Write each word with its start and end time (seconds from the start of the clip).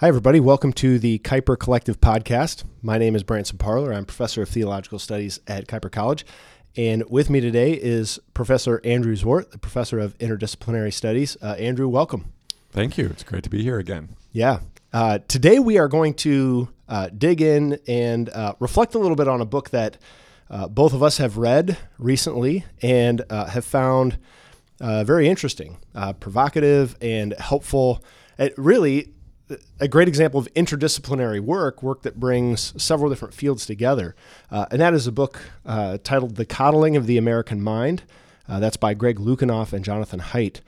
Hi, 0.00 0.08
everybody. 0.08 0.40
Welcome 0.40 0.74
to 0.74 0.98
the 0.98 1.20
Kuyper 1.20 1.58
Collective 1.58 2.02
podcast. 2.02 2.64
My 2.82 2.98
name 2.98 3.16
is 3.16 3.22
Branson 3.22 3.56
Parler. 3.56 3.94
I'm 3.94 4.04
professor 4.04 4.42
of 4.42 4.50
theological 4.50 4.98
studies 4.98 5.40
at 5.46 5.66
Kuyper 5.68 5.90
College. 5.90 6.26
And 6.76 7.02
with 7.08 7.30
me 7.30 7.40
today 7.40 7.72
is 7.72 8.20
Professor 8.34 8.82
Andrew 8.84 9.16
Zwart, 9.16 9.52
the 9.52 9.58
professor 9.58 9.98
of 9.98 10.18
interdisciplinary 10.18 10.92
studies. 10.92 11.38
Uh, 11.40 11.52
Andrew, 11.52 11.88
welcome. 11.88 12.30
Thank 12.72 12.98
you. 12.98 13.06
It's 13.06 13.22
great 13.22 13.42
to 13.44 13.48
be 13.48 13.62
here 13.62 13.78
again. 13.78 14.10
Yeah. 14.32 14.58
Uh, 14.92 15.20
today 15.28 15.58
we 15.58 15.78
are 15.78 15.88
going 15.88 16.12
to 16.12 16.68
uh, 16.90 17.08
dig 17.16 17.40
in 17.40 17.78
and 17.88 18.28
uh, 18.28 18.52
reflect 18.60 18.94
a 18.94 18.98
little 18.98 19.16
bit 19.16 19.28
on 19.28 19.40
a 19.40 19.46
book 19.46 19.70
that 19.70 19.96
uh, 20.50 20.68
both 20.68 20.92
of 20.92 21.02
us 21.02 21.16
have 21.16 21.38
read 21.38 21.78
recently 21.96 22.66
and 22.82 23.24
uh, 23.30 23.46
have 23.46 23.64
found 23.64 24.18
very 24.78 25.26
interesting, 25.26 25.78
provocative, 26.20 26.98
and 27.00 27.32
helpful. 27.38 28.04
It 28.38 28.52
really 28.58 29.14
a 29.80 29.88
great 29.88 30.08
example 30.08 30.40
of 30.40 30.52
interdisciplinary 30.54 31.40
work, 31.40 31.82
work 31.82 32.02
that 32.02 32.18
brings 32.18 32.80
several 32.82 33.10
different 33.10 33.34
fields 33.34 33.66
together. 33.66 34.14
Uh, 34.50 34.66
and 34.70 34.80
that 34.80 34.94
is 34.94 35.06
a 35.06 35.12
book 35.12 35.40
uh, 35.64 35.98
titled 36.02 36.36
The 36.36 36.44
Coddling 36.44 36.96
of 36.96 37.06
the 37.06 37.18
American 37.18 37.62
Mind. 37.62 38.02
Uh, 38.48 38.60
that's 38.60 38.76
by 38.76 38.94
Greg 38.94 39.18
Lukianoff 39.18 39.72
and 39.72 39.84
Jonathan 39.84 40.20
Haidt. 40.20 40.60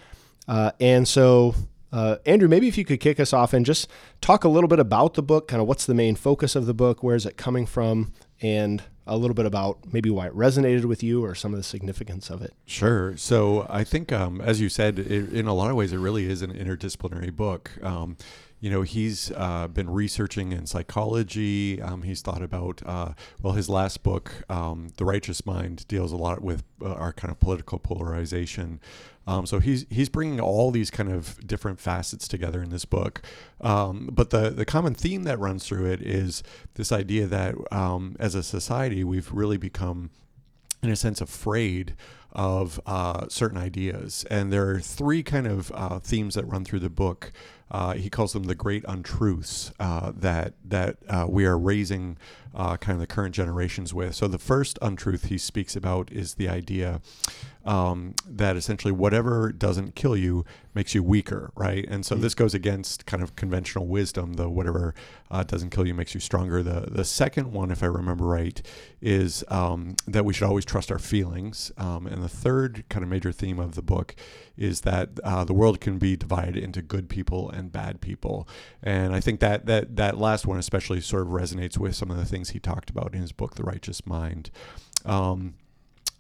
Uh, 0.47 0.73
and 0.81 1.07
so, 1.07 1.55
uh, 1.93 2.17
Andrew, 2.27 2.49
maybe 2.49 2.69
if 2.69 2.79
you 2.79 2.85
could 2.85 3.01
kick 3.01 3.21
us 3.21 3.33
off 3.33 3.53
and 3.53 3.65
just 3.65 3.89
talk 4.21 4.45
a 4.45 4.49
little 4.49 4.69
bit 4.69 4.79
about 4.79 5.15
the 5.15 5.23
book, 5.23 5.49
kind 5.49 5.61
of 5.61 5.69
what's 5.69 5.87
the 5.87 5.95
main 5.95 6.17
focus 6.17 6.57
of 6.57 6.67
the 6.67 6.75
book, 6.75 7.03
where 7.03 7.17
is 7.17 7.27
it 7.27 7.37
coming 7.37 7.67
from, 7.67 8.13
and 8.41 8.83
a 9.09 9.17
little 9.17 9.35
bit 9.35 9.47
about 9.47 9.79
maybe 9.93 10.11
why 10.11 10.27
it 10.27 10.35
resonated 10.35 10.85
with 10.85 11.03
you 11.03 11.25
or 11.25 11.35
some 11.35 11.53
of 11.53 11.57
the 11.57 11.65
significance 11.65 12.31
of 12.31 12.43
it. 12.43 12.53
Sure. 12.67 13.17
So 13.17 13.67
I 13.71 13.83
think, 13.83 14.13
um, 14.13 14.41
as 14.41 14.61
you 14.61 14.69
said, 14.69 14.99
it, 14.99 15.33
in 15.33 15.47
a 15.47 15.55
lot 15.55 15.71
of 15.71 15.77
ways, 15.77 15.93
it 15.93 15.99
really 15.99 16.31
is 16.31 16.43
an 16.43 16.53
interdisciplinary 16.53 17.35
book. 17.35 17.71
Um, 17.83 18.17
you 18.61 18.71
know, 18.71 18.83
he's 18.83 19.31
uh, 19.37 19.69
been 19.69 19.89
researching 19.89 20.53
in 20.53 20.67
psychology. 20.67 21.81
Um, 21.81 22.03
he's 22.03 22.23
thought 22.23 22.43
about, 22.43 22.83
uh, 22.85 23.13
well, 23.41 23.53
his 23.53 23.69
last 23.69 24.03
book, 24.03 24.45
um, 24.49 24.89
The 24.97 25.05
Righteous 25.05 25.47
Mind, 25.47 25.87
deals 25.87 26.13
a 26.13 26.17
lot 26.17 26.43
with 26.43 26.65
uh, 26.83 26.93
our 26.93 27.13
kind 27.13 27.31
of 27.31 27.39
political 27.39 27.79
polarization. 27.79 28.81
Um, 29.29 29.45
so 29.45 29.61
he's 29.61 29.85
he's 29.91 30.09
bringing 30.09 30.41
all 30.41 30.71
these 30.71 30.91
kind 30.91 31.13
of 31.13 31.47
different 31.47 31.79
facets 31.79 32.27
together 32.27 32.63
in 32.63 32.71
this 32.71 32.87
book. 32.87 33.21
Um, 33.61 34.09
but 34.11 34.31
the 34.31 34.51
the 34.51 34.65
common 34.65 34.95
theme 34.95 35.25
that 35.25 35.39
runs 35.39 35.67
through 35.67 35.85
it 35.85 36.01
is 36.01 36.43
this 36.75 36.91
idea 36.91 37.27
that 37.27 37.55
um, 37.71 38.17
as 38.19 38.35
a 38.35 38.43
society 38.43 39.05
we've 39.05 39.31
really 39.31 39.59
become, 39.59 40.11
in 40.83 40.91
a 40.91 40.97
sense, 40.97 41.21
afraid 41.21 41.95
of 42.33 42.81
uh, 42.87 43.27
certain 43.29 43.59
ideas. 43.59 44.25
And 44.31 44.53
there 44.53 44.69
are 44.71 44.81
three 44.81 45.23
kind 45.23 45.47
of 45.47 45.73
uh, 45.75 45.99
themes 45.99 46.35
that 46.35 46.45
run 46.47 46.65
through 46.65 46.81
the 46.81 46.91
book. 46.91 47.33
Uh, 47.71 47.95
he 47.95 48.09
calls 48.09 48.33
them 48.33 48.45
the 48.45 48.55
great 48.55 48.85
untruths 48.89 49.73
uh, 49.79 50.13
that 50.17 50.55
that 50.65 50.97
uh, 51.09 51.27
we 51.29 51.45
are 51.45 51.59
raising 51.59 52.17
uh, 52.55 52.77
kind 52.77 52.97
of 52.97 53.01
the 53.01 53.07
current 53.07 53.35
generations 53.35 53.95
with. 53.95 54.15
So 54.15 54.29
the 54.29 54.39
first 54.39 54.79
untruth 54.83 55.27
he 55.27 55.39
speaks 55.39 55.77
about 55.77 56.11
is 56.13 56.35
the 56.35 56.49
idea 56.49 57.01
um, 57.65 58.15
that 58.27 58.57
essentially 58.57 58.93
whatever 58.93 59.53
doesn't 59.53 59.95
kill 59.95 60.17
you 60.17 60.45
makes 60.75 60.95
you 60.95 61.03
weaker, 61.03 61.51
right? 61.57 61.85
And 61.89 62.07
so 62.07 62.15
mm-hmm. 62.15 62.23
this 62.23 62.35
goes 62.35 62.55
against 62.55 63.05
kind 63.05 63.21
of 63.21 63.35
conventional 63.35 63.87
wisdom. 63.87 64.35
The 64.35 64.49
whatever 64.49 64.95
uh, 65.29 65.43
doesn't 65.43 65.71
kill 65.71 65.87
you 65.87 65.93
makes 65.93 66.15
you 66.15 66.21
stronger. 66.21 66.63
The 66.63 66.87
the 66.89 67.05
second 67.05 67.53
one, 67.53 67.71
if 67.71 67.83
I 67.83 67.87
remember 67.87 68.25
right, 68.25 68.63
is 69.03 69.45
um, 69.49 69.97
that 70.07 70.25
we 70.25 70.33
should 70.33 70.47
always 70.47 70.65
trust 70.65 70.93
our 70.93 71.01
feelings. 71.01 71.73
Um, 71.77 72.07
and 72.07 72.23
the 72.23 72.29
third 72.29 72.85
kind 72.89 73.03
of 73.03 73.11
major 73.11 73.33
theme 73.33 73.59
of 73.59 73.75
the 73.75 73.83
book 73.83 74.15
is 74.57 74.83
that 74.83 75.11
uh, 75.25 75.45
the 75.45 75.53
world 75.53 75.81
can 75.81 75.99
be 75.99 76.17
divided 76.17 76.57
into 76.57 76.81
good 76.81 77.09
people 77.09 77.51
and 77.51 77.73
bad 77.73 78.01
people. 78.01 78.49
And 78.83 79.15
I 79.15 79.21
think 79.21 79.41
that 79.41 79.67
that 79.67 79.97
that 79.97 80.17
last 80.17 80.47
one 80.47 80.59
especially 80.59 81.01
sort 81.01 81.23
of 81.23 81.29
resonates 81.29 81.77
with 81.77 81.97
some 81.97 82.11
of 82.11 82.17
the 82.17 82.25
things 82.25 82.38
he 82.51 82.59
talked 82.59 82.91
about 82.91 83.15
in 83.15 83.21
his 83.21 83.33
book, 83.33 83.55
The 83.57 83.65
Righteous 83.65 84.07
Mind. 84.07 84.51
Um, 85.05 85.55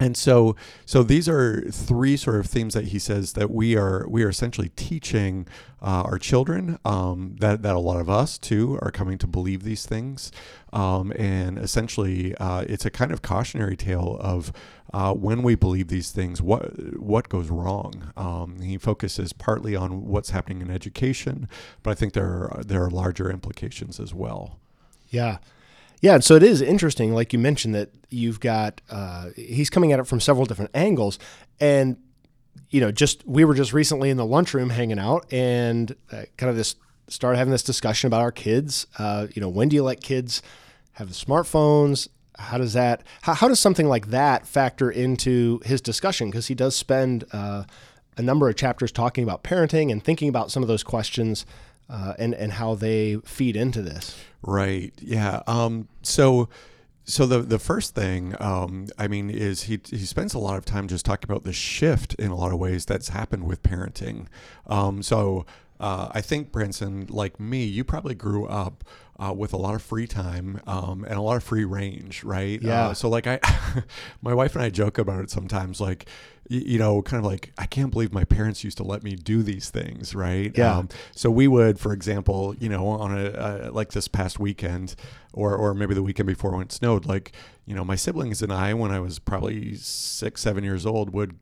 and 0.01 0.17
so 0.17 0.55
so 0.87 1.03
these 1.03 1.29
are 1.29 1.63
three 1.71 2.17
sort 2.17 2.37
of 2.37 2.47
themes 2.47 2.75
that 2.75 2.87
he 2.89 2.99
says 2.99 3.33
that 3.33 3.51
we 3.51 3.77
are 3.77 4.07
we 4.09 4.23
are 4.23 4.29
essentially 4.29 4.71
teaching 4.77 5.47
uh, 5.83 6.03
our 6.05 6.19
children 6.19 6.79
um, 6.85 7.37
that 7.41 7.63
that 7.63 7.75
a 7.75 7.81
lot 7.81 8.01
of 8.01 8.09
us 8.09 8.39
too 8.39 8.79
are 8.81 8.91
coming 8.91 9.19
to 9.19 9.27
believe 9.27 9.65
these 9.65 9.87
things. 9.87 10.31
Um, 10.73 11.13
and 11.19 11.59
essentially 11.59 12.35
uh, 12.37 12.65
it's 12.69 12.85
a 12.85 12.91
kind 12.91 13.11
of 13.11 13.23
cautionary 13.23 13.77
tale 13.77 14.19
of 14.21 14.53
uh, 14.93 15.15
when 15.15 15.43
we 15.43 15.55
believe 15.55 15.89
these 15.89 16.13
things 16.13 16.41
what 16.41 17.01
what 17.01 17.29
goes 17.29 17.49
wrong. 17.49 18.13
Um, 18.17 18.61
he 18.61 18.79
focuses 18.79 19.33
partly 19.33 19.75
on 19.75 20.07
what's 20.07 20.31
happening 20.31 20.63
in 20.63 20.71
education 20.71 21.49
but 21.83 21.91
I 21.91 21.95
think 21.95 22.13
there 22.13 22.25
are, 22.25 22.63
there 22.65 22.85
are 22.85 22.91
larger 22.91 23.31
implications 23.31 23.99
as 23.99 24.15
well. 24.15 24.61
Yeah 25.09 25.39
yeah, 26.01 26.19
so 26.21 26.35
it 26.35 26.43
is 26.43 26.61
interesting, 26.61 27.13
like 27.13 27.33
you 27.33 27.39
mentioned, 27.39 27.75
that 27.75 27.91
you've 28.09 28.41
got 28.41 28.81
uh, 28.91 29.31
he's 29.35 29.71
coming 29.71 29.93
at 29.93 29.99
it 29.99 30.07
from 30.07 30.21
several 30.21 30.47
different 30.47 30.71
angles, 30.75 31.19
and 31.61 31.97
you 32.71 32.81
know, 32.81 32.91
just 32.91 33.27
we 33.27 33.45
were 33.45 33.55
just 33.55 33.73
recently 33.73 34.11
in 34.11 34.17
the 34.17 34.27
lunchroom 34.27 34.71
hanging 34.71 34.99
out, 34.99 35.31
and 35.33 35.95
uh, 36.13 36.23
kind 36.37 36.51
of 36.51 36.57
this 36.57 36.77
started 37.09 37.39
having 37.39 37.51
this 37.51 37.63
discussion 37.63 38.07
about 38.07 38.21
our 38.21 38.33
kids. 38.33 38.87
Uh, 38.99 39.27
you 39.35 39.41
know, 39.41 39.49
when 39.49 39.69
do 39.69 39.77
you 39.77 39.83
let 39.83 40.01
kids 40.01 40.43
have 40.93 41.09
smartphones? 41.09 42.09
How 42.39 42.59
does 42.59 42.75
that? 42.75 43.03
How, 43.23 43.35
how 43.35 43.49
does 43.49 43.59
something 43.59 43.89
like 43.89 44.09
that 44.09 44.47
factor 44.47 44.91
into 44.91 45.61
his 45.65 45.81
discussion? 45.81 46.31
Because 46.31 46.47
he 46.47 46.55
does 46.55 46.77
spend 46.77 47.25
uh, 47.33 47.65
a 48.17 48.23
number 48.23 48.49
of 48.49 48.57
chapters 48.57 48.93
talking 48.93 49.25
about 49.25 49.43
parenting 49.43 49.91
and 49.91 50.03
thinking 50.03 50.29
about 50.29 50.51
some 50.53 50.63
of 50.63 50.69
those 50.69 50.85
questions 50.85 51.45
uh, 51.89 52.15
and 52.19 52.35
and 52.35 52.53
how 52.53 52.75
they 52.75 53.17
feed 53.25 53.57
into 53.57 53.83
this. 53.83 54.17
Right. 54.43 54.93
Yeah. 55.01 55.43
Um, 55.47 55.89
so. 56.03 56.49
So 57.05 57.25
the 57.25 57.41
the 57.41 57.59
first 57.59 57.95
thing, 57.95 58.35
um, 58.39 58.89
I 58.99 59.09
mean, 59.09 59.31
is 59.31 59.63
he 59.63 59.81
he 59.89 60.05
spends 60.05 60.35
a 60.35 60.39
lot 60.39 60.59
of 60.59 60.67
time 60.67 60.89
just 60.89 61.07
talking 61.07 61.31
about 61.31 61.43
the 61.43 61.55
shift 61.55 62.13
in 62.17 62.31
a 62.31 62.37
lot 62.37 62.53
of 62.53 62.59
ways 62.59 62.85
that's 62.85 63.09
happened 63.09 63.45
with 63.45 63.63
parenting. 63.63 64.27
Um, 64.67 65.03
so 65.03 65.47
uh, 65.81 66.09
I 66.13 66.21
think 66.21 66.53
Branson, 66.53 67.07
like 67.09 67.41
me, 67.41 67.65
you 67.65 67.83
probably 67.83 68.15
grew 68.15 68.45
up 68.45 68.85
uh, 69.19 69.33
with 69.33 69.53
a 69.53 69.57
lot 69.57 69.75
of 69.75 69.83
free 69.83 70.07
time 70.07 70.61
um, 70.67 71.05
and 71.05 71.15
a 71.15 71.21
lot 71.21 71.37
of 71.37 71.43
free 71.43 71.65
range, 71.65 72.23
right? 72.23 72.63
Yeah. 72.63 72.89
Uh, 72.89 72.95
so 72.95 73.09
like 73.09 73.27
I, 73.27 73.41
my 74.23 74.33
wife 74.33 74.55
and 74.55 74.65
I 74.65 74.71
joke 74.71 74.99
about 74.99 75.23
it 75.23 75.31
sometimes, 75.31 75.81
like 75.81 76.09
you 76.49 76.79
know, 76.79 77.03
kind 77.03 77.19
of 77.25 77.31
like 77.31 77.53
I 77.59 77.67
can't 77.67 77.91
believe 77.91 78.13
my 78.13 78.25
parents 78.25 78.65
used 78.65 78.79
to 78.79 78.83
let 78.83 79.03
me 79.03 79.17
do 79.17 79.43
these 79.43 79.69
things, 79.69 80.15
right? 80.15 80.57
Yeah. 80.57 80.79
Um, 80.79 80.89
so 81.15 81.31
we 81.31 81.47
would, 81.47 81.79
for 81.79 81.93
example, 81.93 82.55
you 82.59 82.71
know, 82.71 82.87
on 82.87 83.17
a 83.17 83.31
uh, 83.31 83.71
like 83.73 83.93
this 83.93 84.09
past 84.09 84.39
weekend, 84.41 84.95
or 85.33 85.55
or 85.55 85.75
maybe 85.75 85.95
the 85.95 86.03
weekend 86.03 86.27
before 86.27 86.53
when 86.53 86.63
it 86.63 86.73
snowed, 86.73 87.05
like 87.05 87.33
you 87.67 87.75
know, 87.75 87.85
my 87.85 87.97
siblings 87.97 88.41
and 88.41 88.53
I, 88.53 88.73
when 88.73 88.91
I 88.91 89.01
was 89.01 89.19
probably 89.19 89.75
six, 89.75 90.41
seven 90.41 90.65
years 90.65 90.87
old, 90.87 91.13
would 91.13 91.39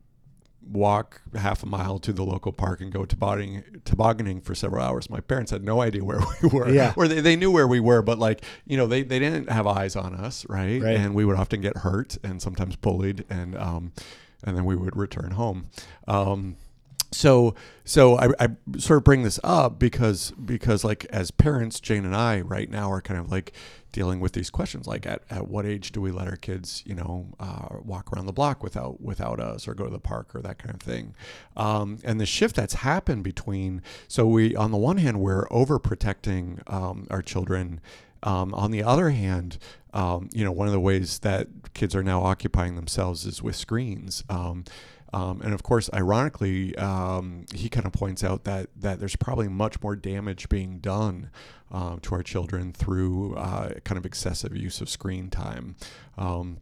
walk 0.69 1.21
half 1.35 1.63
a 1.63 1.65
mile 1.65 1.99
to 1.99 2.13
the 2.13 2.23
local 2.23 2.51
park 2.51 2.81
and 2.81 2.91
go 2.91 3.05
tobogganing, 3.05 3.63
tobogganing 3.85 4.41
for 4.41 4.53
several 4.55 4.83
hours. 4.83 5.09
My 5.09 5.19
parents 5.19 5.51
had 5.51 5.63
no 5.63 5.81
idea 5.81 6.03
where 6.03 6.19
we 6.41 6.49
were. 6.53 6.69
Yeah. 6.69 6.93
Or 6.95 7.07
they, 7.07 7.21
they 7.21 7.35
knew 7.35 7.51
where 7.51 7.67
we 7.67 7.79
were, 7.79 8.01
but 8.01 8.19
like, 8.19 8.43
you 8.65 8.77
know, 8.77 8.87
they, 8.87 9.03
they 9.03 9.19
didn't 9.19 9.49
have 9.49 9.67
eyes 9.67 9.95
on 9.95 10.15
us, 10.15 10.45
right? 10.49 10.81
right. 10.81 10.95
And 10.97 11.15
we 11.15 11.25
would 11.25 11.37
often 11.37 11.61
get 11.61 11.77
hurt 11.77 12.17
and 12.23 12.41
sometimes 12.41 12.75
bullied 12.75 13.25
and 13.29 13.57
um 13.57 13.91
and 14.43 14.55
then 14.55 14.65
we 14.65 14.75
would 14.75 14.95
return 14.95 15.31
home. 15.31 15.69
Um 16.07 16.57
so 17.17 17.55
so 17.83 18.17
I, 18.17 18.27
I 18.39 18.47
sort 18.77 18.97
of 18.97 19.03
bring 19.03 19.23
this 19.23 19.39
up 19.43 19.79
because 19.79 20.31
because 20.31 20.83
like 20.83 21.05
as 21.05 21.31
parents 21.31 21.79
jane 21.79 22.05
and 22.05 22.15
i 22.15 22.41
right 22.41 22.69
now 22.69 22.91
are 22.91 23.01
kind 23.01 23.19
of 23.19 23.31
like 23.31 23.53
dealing 23.91 24.19
with 24.19 24.33
these 24.33 24.51
questions 24.51 24.85
like 24.85 25.07
at, 25.07 25.23
at 25.29 25.47
what 25.47 25.65
age 25.65 25.91
do 25.91 25.99
we 25.99 26.11
let 26.11 26.27
our 26.27 26.35
kids 26.35 26.83
you 26.85 26.93
know 26.93 27.27
uh, 27.39 27.77
walk 27.83 28.13
around 28.13 28.27
the 28.27 28.33
block 28.33 28.61
without 28.61 29.01
without 29.01 29.39
us 29.39 29.67
or 29.67 29.73
go 29.73 29.85
to 29.85 29.89
the 29.89 29.99
park 29.99 30.35
or 30.35 30.41
that 30.41 30.59
kind 30.59 30.75
of 30.75 30.81
thing 30.81 31.15
um, 31.55 31.97
and 32.03 32.21
the 32.21 32.25
shift 32.25 32.55
that's 32.55 32.75
happened 32.75 33.23
between 33.23 33.81
so 34.07 34.27
we 34.27 34.55
on 34.55 34.71
the 34.71 34.77
one 34.77 34.97
hand 34.97 35.19
we're 35.19 35.47
overprotecting 35.47 36.61
um, 36.71 37.07
our 37.09 37.23
children 37.23 37.81
um, 38.23 38.53
on 38.55 38.71
the 38.71 38.81
other 38.83 39.11
hand, 39.11 39.59
um, 39.93 40.29
you 40.33 40.43
know, 40.43 40.51
one 40.51 40.67
of 40.67 40.73
the 40.73 40.79
ways 40.79 41.19
that 41.19 41.47
kids 41.75 41.95
are 41.95 42.01
now 42.01 42.23
occupying 42.23 42.75
themselves 42.75 43.25
is 43.25 43.43
with 43.43 43.55
screens. 43.55 44.23
Um, 44.27 44.63
um, 45.13 45.41
and 45.41 45.53
of 45.53 45.63
course, 45.63 45.89
ironically, 45.93 46.75
um, 46.77 47.45
he 47.53 47.69
kind 47.69 47.85
of 47.85 47.93
points 47.93 48.23
out 48.23 48.43
that 48.43 48.69
that 48.75 48.99
there's 48.99 49.15
probably 49.15 49.47
much 49.47 49.81
more 49.81 49.95
damage 49.95 50.49
being 50.49 50.79
done 50.79 51.29
uh, 51.71 51.97
to 52.01 52.15
our 52.15 52.23
children 52.23 52.73
through 52.73 53.35
uh, 53.35 53.73
kind 53.83 53.97
of 53.97 54.05
excessive 54.05 54.55
use 54.55 54.81
of 54.81 54.89
screen 54.89 55.29
time. 55.29 55.75
Um, 56.17 56.59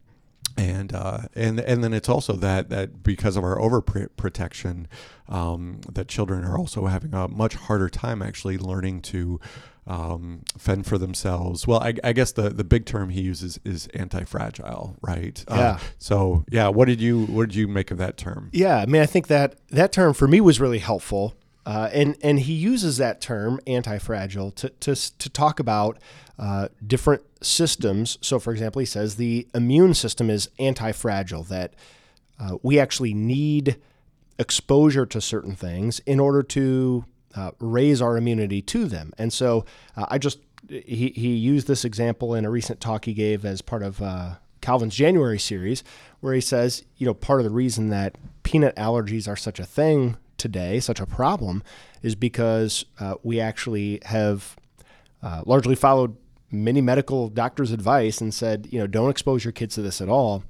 and 0.57 0.93
uh, 0.93 1.21
and 1.33 1.59
and 1.59 1.83
then 1.83 1.93
it's 1.93 2.07
also 2.07 2.33
that 2.33 2.69
that 2.69 3.03
because 3.03 3.35
of 3.35 3.43
our 3.43 3.57
overprotection, 3.57 4.85
um, 5.27 5.81
that 5.91 6.07
children 6.07 6.45
are 6.45 6.57
also 6.57 6.85
having 6.85 7.13
a 7.13 7.27
much 7.27 7.55
harder 7.55 7.89
time 7.89 8.21
actually 8.21 8.57
learning 8.57 9.01
to 9.01 9.39
um, 9.87 10.41
fend 10.57 10.85
for 10.85 10.97
themselves. 10.97 11.67
Well, 11.67 11.79
I, 11.79 11.93
I, 12.03 12.13
guess 12.13 12.31
the, 12.31 12.49
the 12.49 12.63
big 12.63 12.85
term 12.85 13.09
he 13.09 13.21
uses 13.21 13.59
is 13.63 13.87
anti-fragile, 13.93 14.97
right? 15.01 15.43
Uh, 15.47 15.55
yeah. 15.55 15.79
so 15.99 16.43
yeah, 16.49 16.69
what 16.69 16.87
did 16.87 16.99
you 16.99 17.25
what 17.25 17.49
did 17.49 17.55
you 17.55 17.67
make 17.67 17.91
of 17.91 17.97
that 17.99 18.17
term? 18.17 18.49
Yeah, 18.51 18.77
I 18.77 18.85
mean, 18.87 19.01
I 19.01 19.05
think 19.05 19.27
that 19.27 19.55
that 19.69 19.91
term 19.91 20.13
for 20.13 20.27
me 20.27 20.41
was 20.41 20.59
really 20.59 20.79
helpful 20.79 21.35
Uh, 21.65 21.89
and 21.93 22.15
and 22.21 22.39
he 22.41 22.53
uses 22.53 22.97
that 22.97 23.19
term 23.19 23.59
anti-fragile 23.65 24.51
to 24.51 24.69
to, 24.69 24.95
to 25.17 25.29
talk 25.29 25.59
about 25.59 25.97
uh, 26.37 26.67
different 26.85 27.23
systems. 27.41 28.17
So, 28.21 28.39
for 28.39 28.53
example, 28.53 28.81
he 28.81 28.85
says 28.85 29.15
the 29.15 29.47
immune 29.53 29.93
system 29.93 30.29
is 30.29 30.49
anti-fragile. 30.59 31.43
That 31.43 31.73
uh, 32.39 32.57
we 32.61 32.79
actually 32.79 33.13
need 33.13 33.77
exposure 34.37 35.05
to 35.07 35.21
certain 35.21 35.55
things 35.55 35.99
in 36.05 36.19
order 36.19 36.43
to 36.43 37.05
uh, 37.35 37.51
raise 37.59 38.01
our 38.01 38.17
immunity 38.17 38.61
to 38.61 38.85
them. 38.85 39.13
And 39.17 39.31
so, 39.31 39.65
uh, 39.95 40.05
I 40.09 40.17
just 40.17 40.39
he 40.69 41.13
he 41.15 41.35
used 41.35 41.67
this 41.67 41.85
example 41.85 42.33
in 42.33 42.45
a 42.45 42.49
recent 42.49 42.79
talk 42.79 43.05
he 43.05 43.13
gave 43.13 43.45
as 43.45 43.61
part 43.61 43.83
of 43.83 44.01
uh, 44.01 44.35
Calvin's 44.61 44.95
January 44.95 45.39
series, 45.39 45.83
where 46.21 46.33
he 46.33 46.41
says, 46.41 46.83
you 46.97 47.05
know, 47.05 47.13
part 47.13 47.39
of 47.39 47.43
the 47.43 47.51
reason 47.51 47.89
that 47.89 48.15
peanut 48.43 48.75
allergies 48.75 49.27
are 49.27 49.35
such 49.35 49.59
a 49.59 49.65
thing 49.65 50.17
today, 50.37 50.79
such 50.79 50.99
a 50.99 51.05
problem, 51.05 51.63
is 52.01 52.15
because 52.15 52.85
uh, 52.99 53.15
we 53.23 53.39
actually 53.39 53.99
have 54.05 54.55
uh, 55.21 55.43
largely 55.45 55.75
followed 55.75 56.15
many 56.51 56.81
medical 56.81 57.29
doctors' 57.29 57.71
advice 57.71 58.21
and 58.21 58.33
said, 58.33 58.67
you 58.71 58.79
know, 58.79 58.87
don't 58.87 59.09
expose 59.09 59.43
your 59.43 59.51
kids 59.51 59.75
to 59.75 59.81
this 59.81 60.01
at 60.01 60.09
all. 60.09 60.43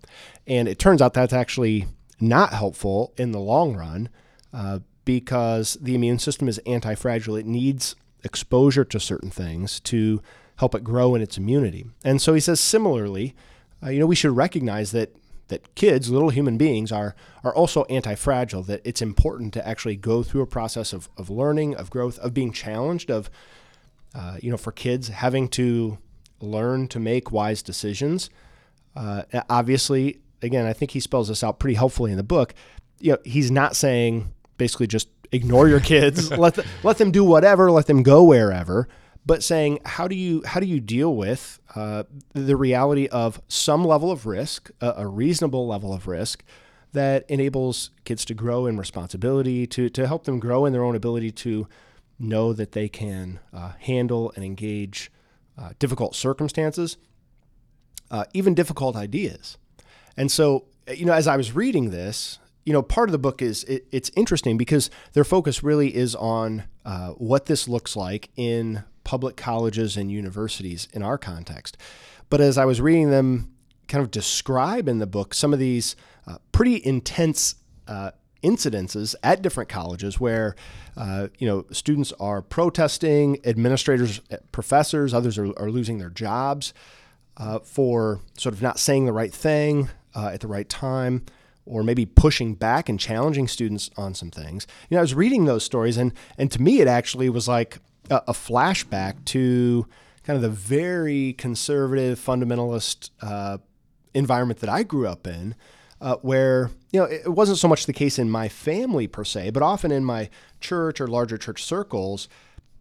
And 0.45 0.67
it 0.67 0.79
turns 0.79 1.01
out 1.01 1.13
that's 1.13 1.33
actually 1.33 1.87
not 2.19 2.53
helpful 2.53 3.13
in 3.17 3.31
the 3.31 3.39
long 3.39 3.75
run 3.75 4.09
because 5.05 5.77
the 5.79 5.95
immune 5.95 6.19
system 6.19 6.47
is 6.47 6.57
anti 6.65 6.95
fragile. 6.95 7.35
It 7.35 7.45
needs 7.45 7.95
exposure 8.23 8.83
to 8.83 8.99
certain 8.99 9.29
things 9.29 9.79
to 9.81 10.21
help 10.57 10.73
it 10.73 10.83
grow 10.83 11.15
in 11.15 11.21
its 11.21 11.37
immunity. 11.37 11.85
And 12.03 12.21
so 12.21 12.33
he 12.33 12.39
says, 12.39 12.59
similarly, 12.59 13.35
uh, 13.83 13.89
you 13.89 13.99
know, 13.99 14.05
we 14.05 14.15
should 14.15 14.35
recognize 14.35 14.91
that 14.91 15.15
that 15.47 15.75
kids, 15.75 16.09
little 16.09 16.29
human 16.29 16.57
beings, 16.57 16.91
are 16.91 17.15
are 17.43 17.53
also 17.53 17.83
anti-fragile. 17.83 18.63
That 18.63 18.81
it's 18.83 19.01
important 19.01 19.53
to 19.53 19.67
actually 19.67 19.95
go 19.95 20.23
through 20.23 20.41
a 20.41 20.47
process 20.47 20.91
of, 20.91 21.07
of 21.17 21.29
learning, 21.29 21.75
of 21.75 21.89
growth, 21.89 22.17
of 22.19 22.33
being 22.33 22.51
challenged, 22.51 23.11
of 23.11 23.29
uh, 24.15 24.37
you 24.41 24.49
know, 24.49 24.57
for 24.57 24.71
kids 24.71 25.09
having 25.09 25.47
to 25.49 25.97
learn 26.39 26.87
to 26.87 26.99
make 26.99 27.31
wise 27.31 27.61
decisions. 27.61 28.29
Uh, 28.95 29.23
obviously, 29.49 30.19
again, 30.41 30.65
I 30.65 30.73
think 30.73 30.91
he 30.91 30.99
spells 30.99 31.27
this 31.27 31.43
out 31.43 31.59
pretty 31.59 31.75
helpfully 31.75 32.11
in 32.11 32.17
the 32.17 32.23
book. 32.23 32.53
You 32.99 33.13
know, 33.13 33.17
he's 33.25 33.51
not 33.51 33.75
saying 33.75 34.33
basically 34.57 34.87
just 34.87 35.09
ignore 35.31 35.67
your 35.67 35.79
kids, 35.79 36.31
let 36.37 36.55
the, 36.55 36.65
let 36.83 36.97
them 36.97 37.11
do 37.11 37.23
whatever, 37.23 37.71
let 37.71 37.87
them 37.87 38.03
go 38.03 38.23
wherever 38.23 38.87
but 39.25 39.43
saying 39.43 39.79
how 39.85 40.07
do 40.07 40.15
you 40.15 40.43
how 40.45 40.59
do 40.59 40.67
you 40.67 40.79
deal 40.79 41.15
with 41.15 41.59
uh, 41.75 42.03
the 42.33 42.55
reality 42.55 43.07
of 43.07 43.41
some 43.47 43.83
level 43.83 44.11
of 44.11 44.25
risk, 44.25 44.69
a, 44.81 44.93
a, 44.97 45.07
reasonable 45.07 45.67
level 45.67 45.93
of 45.93 46.07
risk, 46.07 46.43
that 46.93 47.29
enables 47.29 47.89
kids 48.03 48.23
to 48.25 48.33
grow 48.33 48.67
in 48.67 48.77
responsibility, 48.77 49.65
to 49.67 49.89
to 49.89 50.07
help 50.07 50.25
them 50.25 50.39
grow 50.39 50.65
in 50.65 50.73
their 50.73 50.83
own 50.83 50.95
ability 50.95 51.31
to 51.31 51.67
know 52.19 52.53
that 52.53 52.73
they 52.73 52.87
can 52.87 53.39
uh, 53.51 53.73
handle 53.79 54.31
and 54.35 54.45
engage 54.45 55.11
uh, 55.57 55.71
difficult 55.79 56.15
circumstances, 56.15 56.97
uh, 58.11 58.25
even 58.33 58.53
difficult 58.53 58.95
ideas. 58.95 59.57
And 60.15 60.31
so, 60.31 60.65
you 60.93 61.05
know, 61.05 61.13
as 61.13 61.27
I 61.27 61.35
was 61.35 61.53
reading 61.53 61.89
this, 61.89 62.39
you 62.65 62.73
know, 62.73 62.81
part 62.81 63.09
of 63.09 63.11
the 63.11 63.19
book 63.19 63.41
is 63.41 63.63
it, 63.65 63.87
it's 63.91 64.11
interesting 64.15 64.57
because 64.57 64.89
their 65.13 65.23
focus 65.23 65.63
really 65.63 65.95
is 65.95 66.15
on 66.15 66.63
uh, 66.83 67.09
what 67.11 67.45
this 67.45 67.67
looks 67.67 67.95
like 67.95 68.29
in 68.35 68.83
public 69.03 69.37
colleges 69.37 69.95
and 69.95 70.11
universities 70.11 70.87
in 70.91 71.03
our 71.03 71.17
context. 71.17 71.77
But 72.29 72.41
as 72.41 72.57
I 72.57 72.65
was 72.65 72.81
reading 72.81 73.11
them 73.11 73.51
kind 73.87 74.03
of 74.03 74.09
describe 74.09 74.87
in 74.87 74.97
the 74.97 75.05
book 75.05 75.35
some 75.35 75.53
of 75.53 75.59
these 75.59 75.95
uh, 76.27 76.37
pretty 76.51 76.83
intense 76.83 77.55
uh, 77.87 78.11
incidences 78.43 79.13
at 79.23 79.43
different 79.43 79.69
colleges 79.69 80.19
where 80.19 80.55
uh, 80.97 81.27
you 81.37 81.47
know 81.47 81.65
students 81.71 82.11
are 82.19 82.41
protesting, 82.41 83.37
administrators, 83.45 84.21
uh, 84.31 84.37
professors, 84.51 85.13
others 85.13 85.37
are, 85.37 85.53
are 85.57 85.69
losing 85.69 85.99
their 85.99 86.09
jobs 86.09 86.73
uh, 87.37 87.59
for 87.59 88.21
sort 88.37 88.53
of 88.53 88.61
not 88.61 88.79
saying 88.79 89.05
the 89.05 89.13
right 89.13 89.33
thing 89.33 89.89
uh, 90.15 90.31
at 90.33 90.39
the 90.39 90.47
right 90.47 90.69
time 90.69 91.23
or 91.65 91.83
maybe 91.83 92.05
pushing 92.05 92.53
back 92.53 92.89
and 92.89 92.99
challenging 92.99 93.47
students 93.47 93.89
on 93.97 94.13
some 94.13 94.31
things. 94.31 94.67
You 94.89 94.95
know, 94.95 94.99
I 94.99 95.01
was 95.01 95.15
reading 95.15 95.45
those 95.45 95.63
stories, 95.63 95.97
and 95.97 96.13
and 96.37 96.51
to 96.51 96.61
me, 96.61 96.79
it 96.79 96.87
actually 96.87 97.29
was 97.29 97.47
like 97.47 97.79
a, 98.09 98.21
a 98.27 98.33
flashback 98.33 99.25
to 99.25 99.87
kind 100.23 100.35
of 100.35 100.41
the 100.41 100.49
very 100.49 101.33
conservative, 101.33 102.19
fundamentalist 102.19 103.11
uh, 103.21 103.57
environment 104.13 104.59
that 104.59 104.69
I 104.69 104.83
grew 104.83 105.07
up 105.07 105.27
in, 105.27 105.55
uh, 106.01 106.15
where 106.17 106.71
you 106.91 106.99
know 106.99 107.05
it 107.05 107.29
wasn't 107.29 107.57
so 107.57 107.67
much 107.67 107.85
the 107.85 107.93
case 107.93 108.19
in 108.19 108.29
my 108.29 108.47
family 108.47 109.07
per 109.07 109.23
se, 109.23 109.51
but 109.51 109.63
often 109.63 109.91
in 109.91 110.03
my 110.03 110.29
church 110.59 111.01
or 111.01 111.07
larger 111.07 111.37
church 111.37 111.63
circles. 111.63 112.27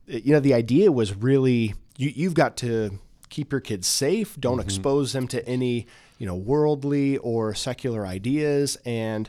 You 0.07 0.33
know, 0.35 0.41
the 0.41 0.53
idea 0.53 0.93
was 0.93 1.17
really 1.17 1.75
you, 1.97 2.13
you've 2.15 2.35
got 2.35 2.57
to 2.59 2.99
keep 3.31 3.53
your 3.53 3.61
kids 3.61 3.87
safe. 3.87 4.39
Don't 4.39 4.59
mm-hmm. 4.59 4.69
expose 4.69 5.13
them 5.13 5.27
to 5.29 5.47
any 5.49 5.87
you 6.19 6.27
know 6.27 6.35
worldly 6.35 7.17
or 7.19 7.55
secular 7.55 8.07
ideas. 8.07 8.77
And 8.85 9.29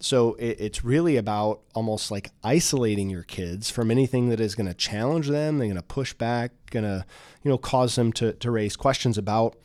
so 0.00 0.34
it, 0.34 0.60
it's 0.60 0.84
really 0.84 1.16
about 1.16 1.60
almost 1.74 2.10
like 2.10 2.30
isolating 2.44 3.08
your 3.08 3.22
kids 3.22 3.70
from 3.70 3.90
anything 3.90 4.28
that 4.28 4.40
is 4.40 4.54
going 4.54 4.66
to 4.66 4.74
challenge 4.74 5.28
them 5.28 5.56
they're 5.56 5.68
going 5.68 5.76
to 5.76 5.82
push 5.82 6.12
back 6.12 6.52
going 6.70 6.84
to 6.84 7.04
you 7.42 7.50
know 7.50 7.56
cause 7.56 7.94
them 7.94 8.12
to, 8.12 8.34
to 8.34 8.50
raise 8.50 8.76
questions 8.76 9.16
about 9.16 9.56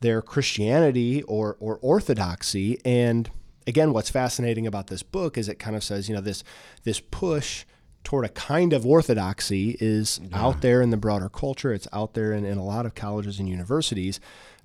their 0.00 0.22
christianity 0.22 1.22
or 1.24 1.56
or 1.60 1.78
orthodoxy. 1.82 2.78
And 2.84 3.30
again 3.66 3.92
what's 3.92 4.10
fascinating 4.10 4.66
about 4.66 4.88
this 4.88 5.02
book 5.02 5.38
is 5.38 5.48
it 5.48 5.58
kind 5.58 5.76
of 5.76 5.84
says 5.84 6.08
you 6.08 6.14
know 6.14 6.20
this 6.20 6.44
this 6.84 7.00
push 7.00 7.64
toward 8.04 8.24
a 8.24 8.28
kind 8.28 8.72
of 8.72 8.86
orthodoxy 8.86 9.76
is 9.80 10.20
yeah. 10.22 10.40
out 10.40 10.60
there 10.60 10.80
in 10.80 10.90
the 10.90 10.96
broader 10.96 11.28
culture. 11.28 11.72
It's 11.72 11.88
out 11.92 12.14
there 12.14 12.32
in, 12.32 12.44
in 12.44 12.56
a 12.56 12.64
lot 12.64 12.86
of 12.86 12.94
colleges 12.94 13.40
and 13.40 13.48
universities 13.48 14.20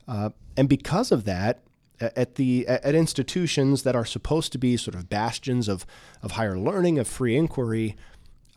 uh, 0.08 0.30
and 0.58 0.68
because 0.68 1.12
of 1.12 1.26
that, 1.26 1.64
at 2.02 2.36
the 2.36 2.68
at 2.68 2.96
institutions 2.96 3.84
that 3.84 3.96
are 3.96 4.06
supposed 4.06 4.52
to 4.52 4.58
be 4.58 4.76
sort 4.78 4.96
of 4.96 5.10
bastions 5.10 5.68
of 5.68 5.86
of 6.24 6.32
higher 6.32 6.58
learning, 6.58 6.98
of 6.98 7.08
free 7.08 7.38
inquiry, 7.38 7.96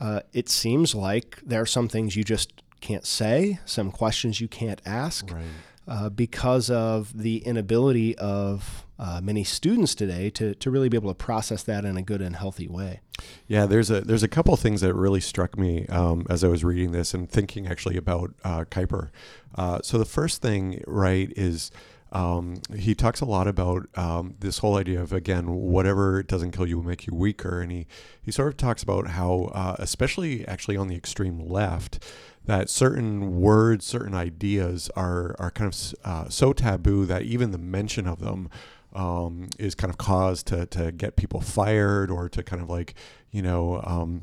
uh, 0.00 0.20
it 0.32 0.48
seems 0.48 0.94
like 0.94 1.40
there 1.44 1.60
are 1.60 1.66
some 1.66 1.88
things 1.88 2.16
you 2.16 2.24
just 2.24 2.62
can't 2.80 3.06
say, 3.06 3.58
some 3.64 3.90
questions 3.90 4.40
you 4.40 4.48
can't 4.48 4.80
ask, 4.84 5.30
right. 5.30 5.44
Uh, 5.86 6.08
because 6.08 6.70
of 6.70 7.16
the 7.16 7.38
inability 7.38 8.16
of 8.18 8.86
uh, 8.98 9.20
many 9.22 9.44
students 9.44 9.94
today 9.94 10.30
to 10.30 10.54
to 10.54 10.70
really 10.70 10.88
be 10.88 10.96
able 10.96 11.10
to 11.10 11.14
process 11.14 11.62
that 11.64 11.84
in 11.84 11.96
a 11.96 12.02
good 12.02 12.22
and 12.22 12.36
healthy 12.36 12.68
way. 12.68 13.00
Yeah, 13.46 13.66
there's 13.66 13.90
a 13.90 14.00
there's 14.00 14.22
a 14.22 14.28
couple 14.28 14.56
things 14.56 14.80
that 14.82 14.94
really 14.94 15.20
struck 15.20 15.58
me 15.58 15.86
um, 15.88 16.26
as 16.30 16.44
I 16.44 16.48
was 16.48 16.64
reading 16.64 16.92
this 16.92 17.12
and 17.12 17.28
thinking 17.28 17.66
actually 17.66 17.96
about 17.96 18.34
uh, 18.44 18.64
Kuyper. 18.64 19.10
Uh, 19.56 19.80
so 19.82 19.98
the 19.98 20.04
first 20.04 20.42
thing, 20.42 20.82
right, 20.86 21.32
is 21.36 21.70
um, 22.14 22.60
he 22.76 22.94
talks 22.94 23.20
a 23.20 23.24
lot 23.24 23.48
about 23.48 23.88
um, 23.96 24.36
this 24.38 24.58
whole 24.58 24.76
idea 24.76 25.02
of 25.02 25.12
again, 25.12 25.50
whatever 25.50 26.22
doesn't 26.22 26.52
kill 26.52 26.66
you 26.66 26.78
will 26.78 26.86
make 26.86 27.06
you 27.06 27.14
weaker, 27.14 27.60
and 27.60 27.72
he 27.72 27.86
he 28.22 28.30
sort 28.30 28.48
of 28.48 28.56
talks 28.56 28.82
about 28.82 29.08
how, 29.08 29.50
uh, 29.52 29.74
especially 29.80 30.46
actually 30.46 30.76
on 30.76 30.86
the 30.86 30.94
extreme 30.94 31.40
left, 31.40 32.04
that 32.46 32.68
certain 32.68 33.40
words, 33.40 33.84
certain 33.84 34.14
ideas 34.14 34.90
are 34.96 35.34
are 35.38 35.50
kind 35.50 35.72
of 35.72 35.94
uh, 36.04 36.28
so 36.28 36.52
taboo 36.52 37.06
that 37.06 37.22
even 37.22 37.50
the 37.50 37.58
mention 37.58 38.06
of 38.06 38.20
them 38.20 38.50
um, 38.94 39.48
is 39.58 39.74
kind 39.74 39.90
of 39.90 39.98
cause 39.98 40.42
to 40.44 40.66
to 40.66 40.92
get 40.92 41.16
people 41.16 41.40
fired 41.40 42.10
or 42.10 42.28
to 42.28 42.42
kind 42.42 42.62
of 42.62 42.68
like 42.68 42.94
you 43.30 43.42
know. 43.42 43.80
Um, 43.84 44.22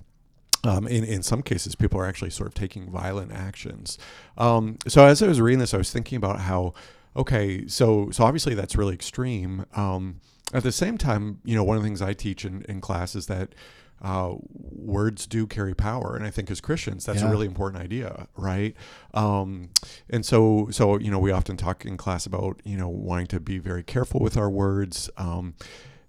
um, 0.63 0.85
in, 0.85 1.03
in 1.03 1.23
some 1.23 1.41
cases, 1.41 1.73
people 1.73 1.99
are 1.99 2.05
actually 2.05 2.29
sort 2.29 2.47
of 2.47 2.53
taking 2.53 2.91
violent 2.91 3.31
actions. 3.31 3.97
Um, 4.37 4.77
so 4.87 5.03
as 5.03 5.23
I 5.23 5.25
was 5.25 5.41
reading 5.41 5.57
this, 5.57 5.73
I 5.73 5.77
was 5.77 5.91
thinking 5.91 6.17
about 6.17 6.41
how 6.41 6.75
okay, 7.15 7.65
so 7.67 8.11
so 8.11 8.23
obviously 8.23 8.53
that's 8.53 8.75
really 8.75 8.93
extreme. 8.93 9.65
Um, 9.75 10.21
at 10.53 10.63
the 10.63 10.71
same 10.71 10.97
time, 10.97 11.39
you 11.43 11.55
know, 11.55 11.63
one 11.63 11.77
of 11.77 11.83
the 11.83 11.87
things 11.87 12.01
I 12.01 12.13
teach 12.13 12.45
in, 12.45 12.63
in 12.63 12.81
class 12.81 13.15
is 13.15 13.27
that 13.27 13.55
uh, 14.01 14.33
words 14.51 15.27
do 15.27 15.45
carry 15.45 15.73
power, 15.73 16.15
and 16.15 16.25
I 16.25 16.29
think 16.29 16.49
as 16.49 16.61
Christians, 16.61 17.05
that's 17.05 17.21
yeah. 17.21 17.27
a 17.27 17.31
really 17.31 17.47
important 17.47 17.83
idea, 17.83 18.27
right? 18.35 18.75
Um, 19.13 19.69
and 20.09 20.25
so, 20.25 20.69
so 20.71 20.97
you 20.97 21.11
know, 21.11 21.19
we 21.19 21.31
often 21.31 21.57
talk 21.57 21.85
in 21.85 21.97
class 21.97 22.25
about 22.25 22.61
you 22.63 22.77
know 22.77 22.89
wanting 22.89 23.27
to 23.27 23.39
be 23.39 23.59
very 23.59 23.83
careful 23.83 24.19
with 24.19 24.37
our 24.37 24.49
words. 24.49 25.09
Um, 25.17 25.55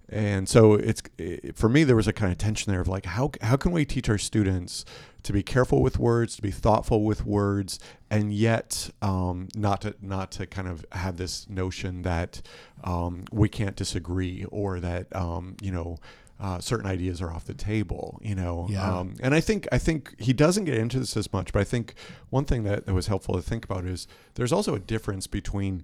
and 0.09 0.47
so 0.47 0.73
it's 0.73 1.01
it, 1.17 1.57
for 1.57 1.69
me 1.69 1.83
there 1.83 1.95
was 1.95 2.07
a 2.07 2.13
kind 2.13 2.31
of 2.31 2.37
tension 2.37 2.71
there 2.71 2.81
of 2.81 2.87
like 2.87 3.05
how 3.05 3.31
how 3.41 3.55
can 3.55 3.71
we 3.71 3.83
teach 3.83 4.09
our 4.09 4.17
students 4.17 4.85
to 5.23 5.31
be 5.31 5.41
careful 5.41 5.81
with 5.81 5.97
words, 5.97 6.35
to 6.35 6.41
be 6.41 6.51
thoughtful 6.51 7.03
with 7.03 7.25
words, 7.25 7.79
and 8.11 8.33
yet 8.33 8.89
um, 9.01 9.47
not 9.55 9.81
to 9.81 9.95
not 10.01 10.31
to 10.31 10.45
kind 10.45 10.67
of 10.67 10.85
have 10.91 11.17
this 11.17 11.49
notion 11.49 12.01
that 12.03 12.41
um, 12.83 13.23
we 13.31 13.49
can't 13.49 13.75
disagree 13.75 14.45
or 14.51 14.79
that 14.79 15.13
um, 15.15 15.55
you 15.61 15.71
know. 15.71 15.97
Uh, 16.39 16.59
certain 16.59 16.85
ideas 16.85 17.21
are 17.21 17.31
off 17.31 17.45
the 17.45 17.53
table, 17.53 18.19
you 18.21 18.35
know. 18.35 18.67
Yeah. 18.69 18.99
Um, 18.99 19.15
and 19.21 19.33
I 19.33 19.39
think 19.39 19.67
I 19.71 19.77
think 19.77 20.19
he 20.19 20.33
doesn't 20.33 20.65
get 20.65 20.75
into 20.75 20.99
this 20.99 21.15
as 21.15 21.31
much, 21.31 21.53
but 21.53 21.59
I 21.59 21.63
think 21.63 21.93
one 22.31 22.43
thing 22.43 22.63
that, 22.63 22.85
that 22.85 22.93
was 22.93 23.07
helpful 23.07 23.35
to 23.35 23.41
think 23.41 23.63
about 23.63 23.85
is 23.85 24.07
there's 24.33 24.51
also 24.51 24.75
a 24.75 24.79
difference 24.79 25.27
between 25.27 25.83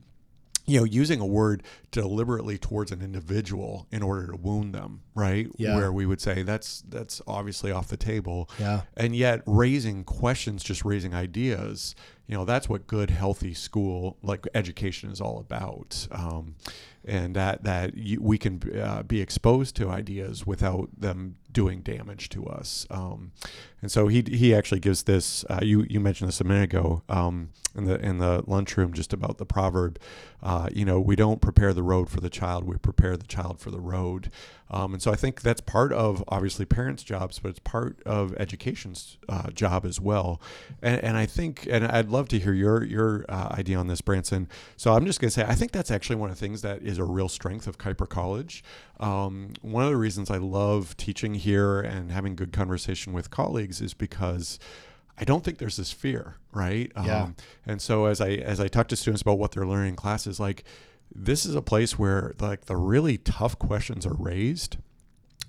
you 0.69 0.79
know, 0.79 0.83
using 0.83 1.19
a 1.19 1.25
word 1.25 1.63
deliberately 1.91 2.57
towards 2.57 2.91
an 2.91 3.01
individual 3.01 3.87
in 3.91 4.03
order 4.03 4.27
to 4.27 4.37
wound 4.37 4.73
them, 4.73 5.01
right? 5.15 5.47
Yeah. 5.57 5.75
Where 5.75 5.91
we 5.91 6.05
would 6.05 6.21
say 6.21 6.43
that's 6.43 6.83
that's 6.87 7.21
obviously 7.25 7.71
off 7.71 7.87
the 7.87 7.97
table. 7.97 8.49
Yeah. 8.59 8.81
And 8.95 9.15
yet 9.15 9.41
raising 9.47 10.03
questions, 10.03 10.63
just 10.63 10.85
raising 10.85 11.15
ideas, 11.15 11.95
you 12.27 12.35
know, 12.35 12.45
that's 12.45 12.69
what 12.69 12.85
good, 12.85 13.09
healthy 13.09 13.55
school 13.55 14.17
like 14.21 14.45
education 14.53 15.09
is 15.09 15.19
all 15.19 15.39
about. 15.39 16.07
Um, 16.11 16.55
and 17.05 17.35
that 17.35 17.63
that 17.63 17.95
you, 17.97 18.21
we 18.21 18.37
can 18.37 18.61
uh, 18.79 19.03
be 19.03 19.21
exposed 19.21 19.75
to 19.77 19.89
ideas 19.89 20.45
without 20.45 20.89
them 20.97 21.37
doing 21.51 21.81
damage 21.81 22.29
to 22.29 22.45
us. 22.45 22.85
Um, 22.89 23.31
and 23.81 23.91
so 23.91 24.07
he 24.07 24.23
he 24.27 24.53
actually 24.53 24.79
gives 24.79 25.03
this. 25.03 25.45
Uh, 25.49 25.59
you 25.61 25.85
you 25.89 25.99
mentioned 25.99 26.27
this 26.27 26.41
a 26.41 26.43
minute 26.43 26.63
ago 26.63 27.01
um, 27.07 27.49
in 27.75 27.85
the 27.85 27.99
in 27.99 28.17
the 28.17 28.43
lunchroom 28.45 28.93
just 28.93 29.13
about 29.13 29.37
the 29.37 29.45
proverb. 29.45 29.99
Uh, 30.41 30.69
you 30.71 30.85
know, 30.85 30.99
we 30.99 31.15
don't 31.15 31.41
prepare 31.41 31.73
the 31.73 31.83
road 31.83 32.09
for 32.09 32.19
the 32.19 32.29
child; 32.29 32.65
we 32.65 32.77
prepare 32.77 33.15
the 33.15 33.27
child 33.27 33.59
for 33.59 33.71
the 33.71 33.79
road. 33.79 34.31
Um, 34.71 34.93
and 34.93 35.01
so 35.01 35.11
I 35.11 35.15
think 35.15 35.41
that's 35.41 35.61
part 35.61 35.91
of 35.91 36.23
obviously 36.27 36.65
parents' 36.65 37.03
jobs, 37.03 37.39
but 37.39 37.49
it's 37.49 37.59
part 37.59 38.01
of 38.05 38.35
education's 38.35 39.17
uh, 39.27 39.49
job 39.49 39.83
as 39.83 39.99
well. 39.99 40.39
And, 40.81 41.03
and 41.03 41.17
I 41.17 41.25
think, 41.25 41.67
and 41.69 41.85
I'd 41.87 42.09
love 42.09 42.27
to 42.29 42.39
hear 42.39 42.53
your 42.53 42.83
your 42.83 43.25
uh, 43.29 43.55
idea 43.57 43.77
on 43.77 43.87
this, 43.87 44.01
Branson. 44.01 44.47
So 44.77 44.93
I'm 44.93 45.05
just 45.05 45.19
going 45.19 45.29
to 45.29 45.33
say 45.33 45.45
I 45.47 45.55
think 45.55 45.71
that's 45.71 45.89
actually 45.89 46.17
one 46.17 46.29
of 46.29 46.37
the 46.37 46.45
things 46.45 46.61
that 46.61 46.81
is 46.81 46.97
a 46.97 47.03
real 47.03 47.29
strength 47.29 47.65
of 47.65 47.77
Kuyper 47.77 48.07
College. 48.07 48.63
Um, 48.99 49.53
one 49.61 49.83
of 49.85 49.89
the 49.89 49.97
reasons 49.97 50.29
I 50.29 50.37
love 50.37 50.97
teaching 50.97 51.35
here 51.39 51.81
and 51.81 52.11
having 52.11 52.35
good 52.35 52.51
conversation 52.51 53.13
with 53.13 53.31
colleagues 53.31 53.81
is 53.81 53.93
because 53.93 54.59
I 55.17 55.23
don't 55.25 55.43
think 55.43 55.57
there's 55.57 55.77
this 55.77 55.91
fear, 55.91 56.37
right? 56.53 56.91
Yeah. 56.95 57.23
Um, 57.23 57.35
and 57.65 57.81
so 57.81 58.05
as 58.05 58.21
I 58.21 58.29
as 58.29 58.59
I 58.59 58.67
talk 58.67 58.87
to 58.89 58.95
students 58.95 59.21
about 59.21 59.37
what 59.37 59.51
they're 59.51 59.65
learning 59.65 59.89
in 59.89 59.95
classes, 59.95 60.39
like 60.39 60.63
this 61.13 61.45
is 61.45 61.55
a 61.55 61.61
place 61.61 61.99
where 61.99 62.33
like 62.39 62.65
the 62.65 62.77
really 62.77 63.17
tough 63.17 63.57
questions 63.59 64.05
are 64.05 64.15
raised. 64.15 64.77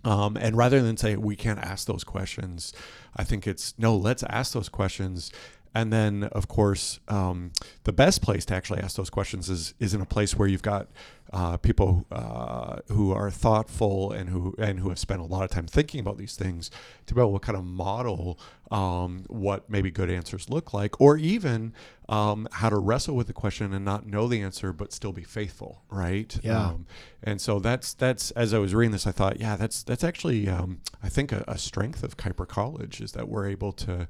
Um, 0.03 0.37
and 0.39 0.57
rather 0.57 0.81
than 0.81 0.97
say 0.97 1.17
we 1.17 1.37
can't 1.37 1.59
ask 1.59 1.87
those 1.87 2.05
questions, 2.05 2.73
I 3.17 3.25
think 3.25 3.47
it's 3.47 3.75
no, 3.79 3.95
let's 3.97 4.23
ask 4.25 4.53
those 4.53 4.69
questions. 4.69 5.31
And 5.75 5.93
then, 5.93 6.25
of 6.25 6.49
course, 6.49 6.99
um, 7.07 7.53
the 7.85 7.93
best 7.93 8.23
place 8.23 8.45
to 8.47 8.55
actually 8.55 8.81
ask 8.81 8.97
those 8.97 9.11
questions 9.11 9.49
is 9.49 9.75
is 9.79 9.95
in 9.95 10.01
a 10.01 10.07
place 10.07 10.37
where 10.37 10.49
you've 10.49 10.63
got 10.63 10.89
uh, 11.33 11.57
people 11.59 12.05
uh, 12.11 12.79
who 12.89 13.13
are 13.13 13.31
thoughtful 13.31 14.11
and 14.11 14.31
who 14.31 14.55
and 14.59 14.81
who 14.81 14.89
have 14.89 14.99
spent 14.99 15.21
a 15.21 15.25
lot 15.25 15.45
of 15.45 15.51
time 15.51 15.67
thinking 15.67 16.01
about 16.01 16.19
these 16.19 16.35
things 16.35 16.73
to 17.07 17.15
be 17.15 17.21
able 17.21 17.39
to 17.39 17.39
kind 17.39 17.57
of 17.57 17.65
model 17.65 18.39
um, 18.73 19.25
what 19.29 19.71
maybe 19.71 19.93
good 19.93 20.11
answers 20.11 20.51
look 20.51 20.75
like, 20.75 21.01
or 21.01 21.17
even 21.17 21.73
um, 22.09 22.49
how 22.51 22.69
to 22.69 22.77
wrestle 22.77 23.15
with 23.15 23.29
the 23.29 23.33
question 23.33 23.73
and 23.73 23.85
not 23.85 24.07
know 24.07 24.27
the 24.27 24.43
answer 24.43 24.73
but 24.73 24.93
still 24.93 25.13
be 25.13 25.23
faithful, 25.23 25.83
right? 25.89 26.37
Yeah. 26.43 26.67
Um, 26.67 26.87
and 27.23 27.41
so 27.41 27.61
that's 27.61 27.95
that's 27.95 28.33
as 28.33 28.53
I 28.53 28.59
was 28.59 28.75
reading 28.75 28.91
this, 28.91 29.07
I 29.07 29.13
thought, 29.13 29.39
yeah, 29.39 29.55
that's 29.55 29.85
that's 29.85 30.03
actually 30.03 30.49
um, 30.49 30.81
I 31.01 31.09
think 31.09 31.31
a, 31.31 31.45
a 31.47 31.59
strength 31.59 32.03
of 32.03 32.17
Kuyper 32.17 32.49
College 32.49 33.01
is 33.01 33.13
that 33.13 33.29
we're 33.29 33.47
able 33.47 33.73
to. 33.73 34.09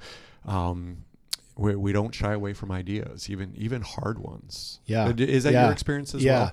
We, 1.61 1.76
we 1.76 1.93
don't 1.93 2.14
shy 2.14 2.33
away 2.33 2.55
from 2.55 2.73
ideas, 2.73 3.29
even 3.29 3.52
even 3.55 3.83
hard 3.83 4.19
ones. 4.19 4.81
Yeah. 4.87 5.12
is 5.17 5.45
that 5.45 5.52
Yeah. 5.52 5.64
your 5.64 5.73
experience 5.73 6.14
as 6.14 6.25
yeah. 6.25 6.38
well? 6.38 6.52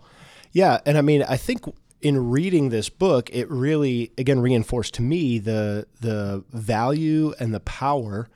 Yeah. 0.52 0.80
And 0.86 0.98
I 0.98 1.02
mean, 1.02 1.24
I 1.24 1.38
think 1.38 1.64
in 2.02 2.30
reading 2.30 2.70
this 2.70 2.90
book, 2.90 3.30
it 3.32 3.50
really 3.50 4.12
again 4.18 4.40
reinforced 4.42 4.94
to 4.96 5.02
me 5.02 5.40
the 5.40 5.88
the 6.02 6.44
value 6.52 7.34
and 7.40 7.54
the 7.54 7.62
power 7.62 8.28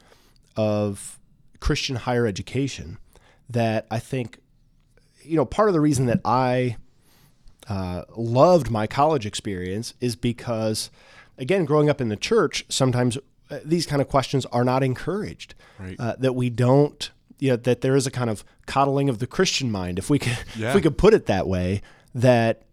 of 0.56 1.20
Christian 1.60 1.98
higher 1.98 2.26
education. 2.26 2.98
That 3.50 3.86
I 3.92 4.00
think, 4.00 4.40
you 5.24 5.36
know, 5.36 5.44
part 5.46 5.68
of 5.68 5.74
the 5.74 5.82
reason 5.82 6.06
that 6.06 6.22
I 6.24 6.78
uh, 7.68 8.04
loved 8.16 8.72
my 8.72 8.88
college 8.88 9.26
experience 9.26 9.94
is 10.00 10.16
because, 10.16 10.90
again, 11.38 11.66
growing 11.66 11.90
up 11.90 12.00
in 12.00 12.08
the 12.08 12.16
church, 12.16 12.66
sometimes 12.70 13.18
uh, 13.52 13.60
these 13.66 13.86
kind 13.86 14.02
of 14.02 14.08
questions 14.08 14.46
are 14.48 14.64
not 14.64 14.82
encouraged. 14.84 15.54
Right. 15.80 15.96
Uh, 16.00 16.16
that 16.20 16.34
we 16.34 16.50
don't, 16.50 17.12
you 17.40 17.50
know, 17.52 17.56
that 17.58 17.82
there 17.82 17.96
is 17.96 18.08
a 18.08 18.12
kind 18.12 18.30
of 18.30 18.44
coddling 18.66 19.10
of 19.10 19.20
the 19.20 19.28
Christian 19.28 19.72
mind, 19.72 20.00
if 20.00 20.10
we 20.10 20.20
could, 20.20 20.38
Yeah. 20.56 20.70
if 20.70 20.76
we 20.76 20.82
could 20.82 20.98
put 20.98 21.14
it 21.14 21.26
that 21.28 21.48
way. 21.48 21.82
That, 22.16 22.64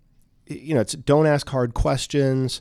you 0.46 0.74
know, 0.74 0.80
it's 0.80 0.92
don't 0.94 1.26
ask 1.26 1.48
hard 1.48 1.74
questions. 1.74 2.60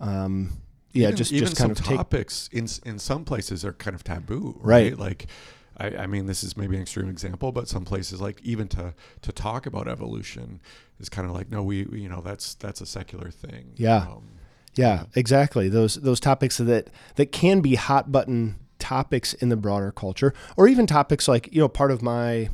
Um, 0.00 0.58
yeah, 0.92 1.08
even, 1.08 1.16
just 1.16 1.32
even 1.32 1.48
just 1.48 1.56
kind 1.58 1.76
some 1.76 1.82
of 1.82 1.88
take. 1.88 1.96
topics 1.96 2.48
in 2.52 2.66
in 2.84 2.98
some 2.98 3.24
places 3.24 3.64
are 3.64 3.72
kind 3.72 3.94
of 3.94 4.04
taboo, 4.04 4.58
Right. 4.60 4.90
right? 4.92 4.98
Like, 4.98 5.26
I, 5.76 6.04
I 6.04 6.06
mean, 6.06 6.26
this 6.26 6.42
is 6.42 6.56
maybe 6.56 6.76
an 6.76 6.82
extreme 6.82 7.08
example, 7.08 7.52
but 7.52 7.68
some 7.68 7.84
places, 7.84 8.20
like 8.20 8.40
even 8.42 8.68
to 8.68 8.94
to 9.22 9.32
talk 9.32 9.66
about 9.66 9.86
evolution, 9.88 10.60
is 11.00 11.08
kind 11.08 11.26
of 11.28 11.34
like, 11.34 11.50
no, 11.50 11.62
we, 11.62 11.84
we- 11.84 12.00
you 12.00 12.08
know, 12.08 12.20
that's 12.20 12.54
that's 12.54 12.80
a 12.80 12.86
secular 12.86 13.30
thing. 13.30 13.72
Yeah. 13.76 13.98
Um, 13.98 14.30
Yeah, 14.78 15.06
exactly. 15.16 15.68
Those 15.68 15.96
those 15.96 16.20
topics 16.20 16.58
that 16.58 16.88
that 17.16 17.32
can 17.32 17.60
be 17.60 17.74
hot 17.74 18.12
button 18.12 18.54
topics 18.78 19.34
in 19.34 19.48
the 19.48 19.56
broader 19.56 19.90
culture, 19.90 20.32
or 20.56 20.68
even 20.68 20.86
topics 20.86 21.26
like 21.26 21.52
you 21.52 21.60
know 21.60 21.68
part 21.68 21.90
of 21.90 22.00
my 22.00 22.50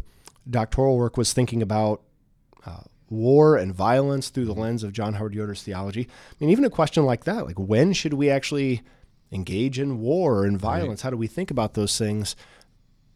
doctoral 0.49 0.97
work 0.97 1.19
was 1.19 1.35
thinking 1.35 1.61
about 1.61 2.01
uh, 2.65 2.81
war 3.11 3.57
and 3.59 3.75
violence 3.75 4.31
through 4.31 4.47
the 4.47 4.55
lens 4.55 4.83
of 4.83 4.95
John 4.95 5.13
Howard 5.13 5.35
Yoder's 5.35 5.63
theology. 5.63 6.09
I 6.09 6.35
mean, 6.41 6.49
even 6.49 6.65
a 6.65 6.71
question 6.71 7.05
like 7.05 7.25
that, 7.25 7.45
like 7.45 7.59
when 7.59 7.93
should 7.93 8.15
we 8.15 8.31
actually 8.31 8.81
engage 9.31 9.79
in 9.79 10.01
war 10.01 10.47
and 10.47 10.59
violence? 10.59 11.03
How 11.03 11.11
do 11.11 11.19
we 11.19 11.27
think 11.27 11.51
about 11.51 11.75
those 11.75 11.99
things? 11.99 12.37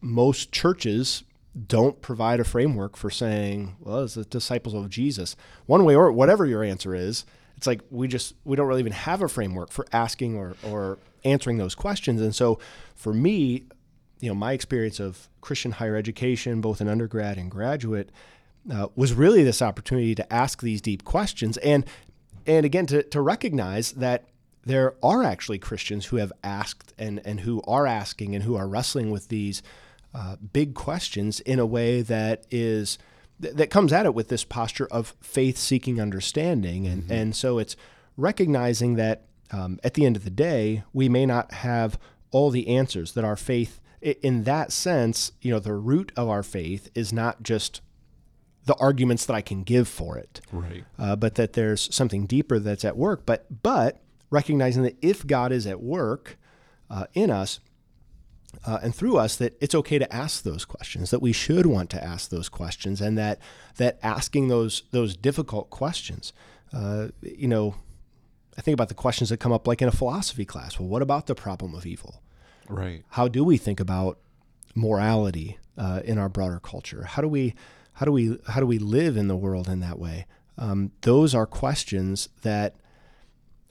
Most 0.01 0.51
churches 0.51 1.23
don't 1.65 1.99
provide 1.99 2.39
a 2.39 2.43
framework 2.43 2.95
for 2.95 3.09
saying, 3.09 3.75
well, 3.79 4.01
as 4.01 4.13
the 4.13 4.23
disciples 4.23 4.75
of 4.75 4.87
Jesus, 4.87 5.35
one 5.65 5.83
way 5.83 5.95
or 5.95 6.11
whatever 6.11 6.45
your 6.45 6.63
answer 6.63 6.93
is, 6.93 7.25
it's 7.59 7.67
like 7.67 7.81
we 7.89 8.07
just 8.07 8.35
we 8.45 8.55
don't 8.55 8.67
really 8.67 8.79
even 8.79 8.93
have 8.93 9.21
a 9.21 9.27
framework 9.27 9.69
for 9.69 9.85
asking 9.91 10.37
or 10.37 10.55
or 10.63 10.97
answering 11.25 11.57
those 11.57 11.75
questions. 11.75 12.21
And 12.21 12.33
so 12.33 12.57
for 12.95 13.13
me, 13.13 13.65
you 14.21 14.29
know, 14.29 14.33
my 14.33 14.53
experience 14.53 15.01
of 15.01 15.27
Christian 15.41 15.73
higher 15.73 15.97
education, 15.97 16.61
both 16.61 16.79
in 16.79 16.87
undergrad 16.87 17.37
and 17.37 17.51
graduate, 17.51 18.11
uh, 18.71 18.87
was 18.95 19.11
really 19.11 19.43
this 19.43 19.61
opportunity 19.61 20.15
to 20.15 20.33
ask 20.33 20.61
these 20.61 20.79
deep 20.79 21.03
questions 21.03 21.57
and 21.57 21.85
and 22.47 22.65
again 22.65 22.85
to, 22.85 23.03
to 23.03 23.19
recognize 23.19 23.91
that 23.91 24.29
there 24.63 24.95
are 25.03 25.21
actually 25.21 25.59
Christians 25.59 26.05
who 26.05 26.15
have 26.15 26.31
asked 26.41 26.93
and 26.97 27.19
and 27.25 27.41
who 27.41 27.61
are 27.67 27.85
asking 27.85 28.35
and 28.35 28.45
who 28.45 28.55
are 28.55 28.69
wrestling 28.69 29.11
with 29.11 29.27
these 29.27 29.61
uh, 30.15 30.37
big 30.53 30.75
questions 30.75 31.41
in 31.41 31.59
a 31.59 31.65
way 31.65 32.03
that 32.03 32.45
is 32.49 32.97
th- 33.41 33.55
that 33.55 33.69
comes 33.69 33.93
at 33.93 34.05
it 34.05 34.13
with 34.13 34.27
this 34.29 34.43
posture 34.43 34.87
of 34.87 35.15
faith 35.21 35.57
seeking 35.57 35.99
understanding 35.99 36.87
and 36.87 37.09
and 37.09 37.35
so 37.35 37.57
it's 37.57 37.75
recognizing 38.17 38.95
that 38.95 39.25
um, 39.51 39.79
at 39.83 39.93
the 39.95 40.05
end 40.05 40.15
of 40.15 40.23
the 40.23 40.29
day 40.29 40.83
we 40.93 41.09
may 41.09 41.25
not 41.25 41.51
have 41.53 41.97
all 42.31 42.49
the 42.49 42.67
answers 42.67 43.13
that 43.13 43.23
our 43.23 43.35
faith 43.35 43.79
in 44.01 44.43
that 44.43 44.71
sense 44.71 45.31
you 45.41 45.51
know 45.51 45.59
the 45.59 45.73
root 45.73 46.11
of 46.15 46.29
our 46.29 46.43
faith 46.43 46.89
is 46.95 47.11
not 47.11 47.41
just 47.43 47.81
the 48.65 48.75
arguments 48.75 49.25
that 49.25 49.33
I 49.33 49.41
can 49.41 49.63
give 49.63 49.87
for 49.87 50.15
it 50.17 50.41
right. 50.51 50.83
uh, 50.99 51.15
but 51.15 51.33
that 51.35 51.53
there's 51.53 51.93
something 51.93 52.27
deeper 52.27 52.59
that's 52.59 52.85
at 52.85 52.95
work. 52.95 53.25
But 53.25 53.63
but 53.63 53.99
recognizing 54.29 54.83
that 54.83 54.95
if 55.01 55.25
God 55.25 55.51
is 55.51 55.65
at 55.65 55.81
work 55.81 56.37
uh, 56.87 57.05
in 57.15 57.31
us 57.31 57.59
uh, 58.65 58.79
and 58.81 58.93
through 58.95 59.17
us, 59.17 59.35
that 59.37 59.57
it's 59.61 59.75
okay 59.75 59.99
to 59.99 60.13
ask 60.13 60.43
those 60.43 60.65
questions. 60.65 61.11
That 61.11 61.21
we 61.21 61.31
should 61.31 61.65
want 61.65 61.89
to 61.91 62.03
ask 62.03 62.29
those 62.29 62.49
questions, 62.49 63.01
and 63.01 63.17
that 63.17 63.39
that 63.77 63.99
asking 64.01 64.47
those 64.47 64.83
those 64.91 65.15
difficult 65.15 65.69
questions, 65.69 66.33
uh, 66.73 67.09
you 67.21 67.47
know, 67.47 67.75
I 68.57 68.61
think 68.61 68.73
about 68.73 68.89
the 68.89 68.95
questions 68.95 69.29
that 69.29 69.37
come 69.37 69.51
up 69.51 69.67
like 69.67 69.81
in 69.81 69.87
a 69.87 69.91
philosophy 69.91 70.45
class. 70.45 70.79
Well, 70.79 70.89
what 70.89 71.01
about 71.01 71.27
the 71.27 71.35
problem 71.35 71.75
of 71.75 71.85
evil? 71.85 72.21
Right. 72.67 73.03
how 73.09 73.27
do 73.27 73.43
we 73.43 73.57
think 73.57 73.79
about 73.79 74.19
morality 74.75 75.57
uh, 75.75 76.01
in 76.05 76.19
our 76.19 76.29
broader 76.29 76.59
culture? 76.59 77.03
How 77.05 77.23
do 77.23 77.27
we 77.27 77.55
how 77.93 78.05
do 78.05 78.11
we 78.11 78.37
how 78.47 78.59
do 78.59 78.67
we 78.67 78.77
live 78.77 79.17
in 79.17 79.27
the 79.27 79.35
world 79.35 79.67
in 79.67 79.79
that 79.79 79.97
way? 79.97 80.27
Um, 80.57 80.91
those 81.01 81.33
are 81.33 81.45
questions 81.45 82.29
that, 82.41 82.75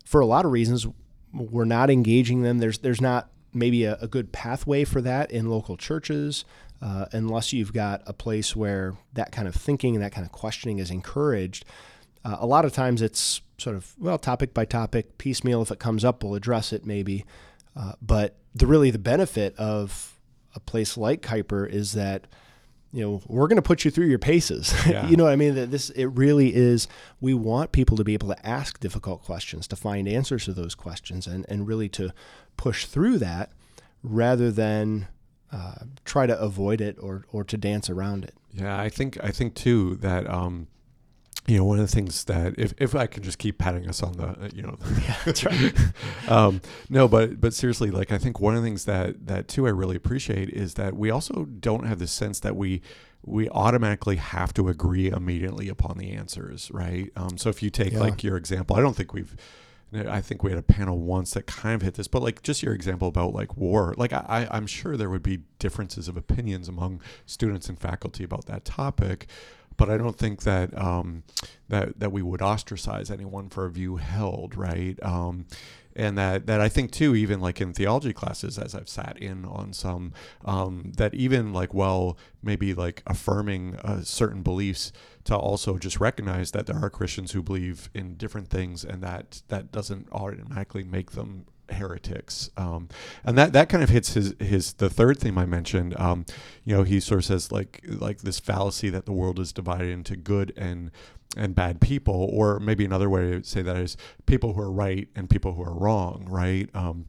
for 0.05 0.21
a 0.21 0.27
lot 0.27 0.45
of 0.45 0.53
reasons, 0.53 0.87
we're 1.33 1.65
not 1.65 1.91
engaging 1.91 2.43
them. 2.43 2.59
There's 2.59 2.79
there's 2.79 3.01
not 3.01 3.31
maybe 3.59 3.85
a, 3.85 3.97
a 4.00 4.09
good 4.09 4.33
pathway 4.33 4.85
for 4.85 5.00
that 5.00 5.31
in 5.31 5.50
local 5.50 5.77
churches. 5.77 6.45
Uh, 6.81 7.07
unless 7.11 7.53
you've 7.53 7.73
got 7.73 8.03
a 8.07 8.12
place 8.12 8.55
where 8.55 8.97
that 9.12 9.33
kind 9.33 9.49
of 9.49 9.55
thinking 9.55 9.97
and 9.97 10.05
that 10.05 10.12
kind 10.12 10.25
of 10.25 10.31
questioning 10.31 10.79
is 10.79 10.93
encouraged, 10.93 11.65
uh, 12.25 12.37
a 12.38 12.47
lot 12.47 12.65
of 12.65 12.73
times 12.73 13.03
it's 13.03 13.41
sort 13.59 13.75
of 13.75 13.95
well 13.99 14.19
topic 14.19 14.55
by 14.55 14.65
topic, 14.65 15.19
piecemeal. 15.19 15.61
If 15.61 15.71
it 15.73 15.81
comes 15.81 16.05
up, 16.05 16.23
we'll 16.23 16.35
address 16.35 16.73
it 16.73 16.87
maybe. 16.87 17.25
Uh, 17.77 17.93
but 18.00 18.37
the 18.55 18.67
really 18.67 18.91
the 18.91 18.99
benefit 18.99 19.57
of 19.57 20.19
a 20.55 20.61
place 20.61 20.97
like 20.97 21.23
Kuyper 21.23 21.69
is 21.69 21.93
that 21.93 22.27
you 22.92 23.02
know 23.02 23.23
we're 23.26 23.49
going 23.49 23.57
to 23.57 23.62
put 23.62 23.85
you 23.85 23.90
through 23.90 24.07
your 24.07 24.18
paces. 24.18 24.75
Yeah. 24.87 25.07
you 25.09 25.16
know 25.16 25.25
what 25.25 25.33
I 25.33 25.37
mean? 25.37 25.54
That 25.54 25.71
this 25.71 25.90
it 25.90 26.07
really 26.07 26.54
is. 26.54 26.88
We 27.21 27.35
want 27.35 27.73
people 27.73 27.97
to 27.97 28.04
be 28.04 28.14
able 28.14 28.28
to 28.28 28.47
ask 28.47 28.80
difficult 28.80 29.23
questions, 29.23 29.66
to 29.68 29.76
find 29.76 30.09
answers 30.09 30.45
to 30.47 30.52
those 30.52 30.75
questions, 30.75 31.26
and 31.26 31.45
and 31.49 31.66
really 31.66 31.88
to 31.90 32.12
push 32.57 32.87
through 32.87 33.18
that 33.18 33.52
rather 34.02 34.50
than 34.50 35.09
uh, 35.52 35.85
try 36.04 36.26
to 36.26 36.38
avoid 36.38 36.80
it 36.80 36.97
or 37.00 37.25
or 37.33 37.45
to 37.45 37.57
dance 37.57 37.90
around 37.90 38.25
it. 38.25 38.35
Yeah, 38.52 38.80
I 38.80 38.88
think 38.88 39.18
I 39.23 39.30
think 39.30 39.54
too 39.54 39.97
that 39.97 40.28
um, 40.28 40.68
you 41.49 41.57
know, 41.57 41.64
one 41.64 41.81
of 41.81 41.88
the 41.88 41.93
things 41.95 42.25
that 42.25 42.55
if, 42.59 42.75
if 42.78 42.95
I 42.95 43.07
can 43.07 43.23
just 43.23 43.38
keep 43.38 43.59
patting 43.59 43.88
us 43.88 44.02
on 44.02 44.12
the, 44.12 44.26
uh, 44.26 44.49
you 44.55 44.62
know, 44.62 44.76
yeah, 45.02 45.17
that's 45.25 45.45
right. 45.45 45.75
um, 46.28 46.61
no, 46.90 47.09
but 47.09 47.40
but 47.40 47.55
seriously, 47.55 47.90
like 47.90 48.12
I 48.12 48.19
think 48.19 48.38
one 48.38 48.55
of 48.55 48.62
the 48.62 48.67
things 48.69 48.85
that 48.85 49.26
that 49.26 49.49
too 49.49 49.67
I 49.67 49.71
really 49.71 49.97
appreciate 49.97 50.50
is 50.50 50.75
that 50.75 50.95
we 50.95 51.11
also 51.11 51.47
don't 51.47 51.87
have 51.87 51.99
the 51.99 52.07
sense 52.07 52.38
that 52.40 52.55
we 52.55 52.83
we 53.25 53.49
automatically 53.49 54.17
have 54.17 54.55
to 54.55 54.69
agree 54.69 55.09
immediately 55.11 55.69
upon 55.69 55.99
the 55.99 56.12
answers, 56.12 56.71
right? 56.71 57.11
Um, 57.17 57.37
so 57.38 57.49
if 57.49 57.62
you 57.62 57.71
take 57.71 57.95
Yeah. 57.95 58.00
like 58.00 58.23
your 58.23 58.37
example, 58.37 58.76
I 58.76 58.81
don't 58.81 58.95
think 58.95 59.12
we've. 59.14 59.35
I 59.90 60.21
think 60.21 60.43
we 60.43 60.50
had 60.50 60.59
a 60.59 60.62
panel 60.62 60.99
once 60.99 61.31
that 61.31 61.47
kind 61.47 61.75
of 61.76 61.81
hit 61.81 61.95
this, 61.95 62.09
but 62.09 62.21
like 62.21 62.43
just 62.43 62.62
your 62.62 62.75
example 62.75 63.09
about 63.09 63.33
like 63.33 63.57
war, 63.57 63.95
like 63.97 64.12
I, 64.12 64.47
I'm 64.50 64.67
sure 64.67 64.99
there 64.99 65.09
would 65.09 65.23
be 65.23 65.45
differences 65.59 66.09
of 66.09 66.17
opinions 66.19 66.69
among 66.69 67.00
students 67.25 67.71
and 67.71 67.78
faculty 67.81 68.23
about 68.23 68.45
that 68.45 68.67
topic, 68.67 69.28
but 69.79 69.89
I 69.89 69.97
don't 69.97 70.19
think 70.19 70.43
that 70.43 70.77
um, 70.77 71.23
that 71.69 71.99
that 71.99 72.13
we 72.13 72.21
would 72.21 72.43
ostracize 72.43 73.11
anyone 73.11 73.49
for 73.49 73.65
a 73.65 73.71
view 73.71 73.97
held, 73.97 74.55
right? 74.55 75.03
Um, 75.03 75.47
and 75.97 76.19
that 76.19 76.47
that 76.47 76.61
I 76.61 76.69
think 76.69 76.91
too, 76.91 77.15
even 77.17 77.41
like 77.41 77.61
in 77.61 77.73
theology 77.73 78.13
classes, 78.13 78.59
as 78.59 78.75
I've 78.75 78.89
sat 78.89 79.17
in 79.19 79.45
on 79.47 79.73
some, 79.73 80.13
um, 80.45 80.93
that 80.97 81.15
even 81.15 81.53
like 81.53 81.73
well, 81.73 82.19
maybe 82.43 82.75
like 82.75 83.03
affirming 83.07 83.77
uh, 83.77 84.03
certain 84.03 84.43
beliefs 84.43 84.93
to 85.25 85.37
also 85.37 85.79
just 85.79 86.01
recognize 86.01 86.51
that 86.51 86.67
there 86.67 86.77
are 86.77 86.91
Christians 86.91 87.33
who 87.33 87.43
believe 87.43 87.89
in 87.95 88.17
different 88.17 88.51
things, 88.51 88.85
and 88.85 89.03
that 89.03 89.43
that 89.49 89.73
doesn't 89.73 90.09
automatically 90.13 90.85
make 90.85 91.13
them 91.13 91.47
heretics. 91.71 92.51
Um, 92.57 92.89
and 93.25 93.37
that 93.39 93.53
that 93.53 93.69
kind 93.69 93.83
of 93.83 93.91
hits 93.91 94.15
his 94.15 94.35
his 94.39 94.75
the 94.75 94.91
third 94.91 95.19
theme 95.19 95.39
I 95.39 95.47
mentioned 95.47 95.99
um, 95.99 96.27
you 96.65 96.77
know 96.77 96.83
he 96.83 97.01
sort 97.01 97.19
of 97.19 97.25
says 97.25 97.53
like 97.53 97.81
like 97.87 98.19
this 98.19 98.39
fallacy 98.39 98.91
that 98.91 99.07
the 99.07 99.13
world 99.13 99.39
is 99.39 99.53
divided 99.53 99.91
into 99.91 100.17
good 100.17 100.53
and 100.57 100.91
and 101.37 101.55
bad 101.55 101.81
people 101.81 102.29
or 102.33 102.59
maybe 102.59 102.85
another 102.85 103.11
way 103.11 103.31
to 103.31 103.45
say 103.45 103.63
that 103.63 103.77
is 103.77 103.97
people 104.27 104.55
who 104.55 104.61
are 104.61 104.71
right 104.71 105.09
and 105.15 105.29
people 105.29 105.55
who 105.55 105.63
are 105.63 105.75
wrong 105.75 106.27
right? 106.29 106.69
Um, 106.75 107.07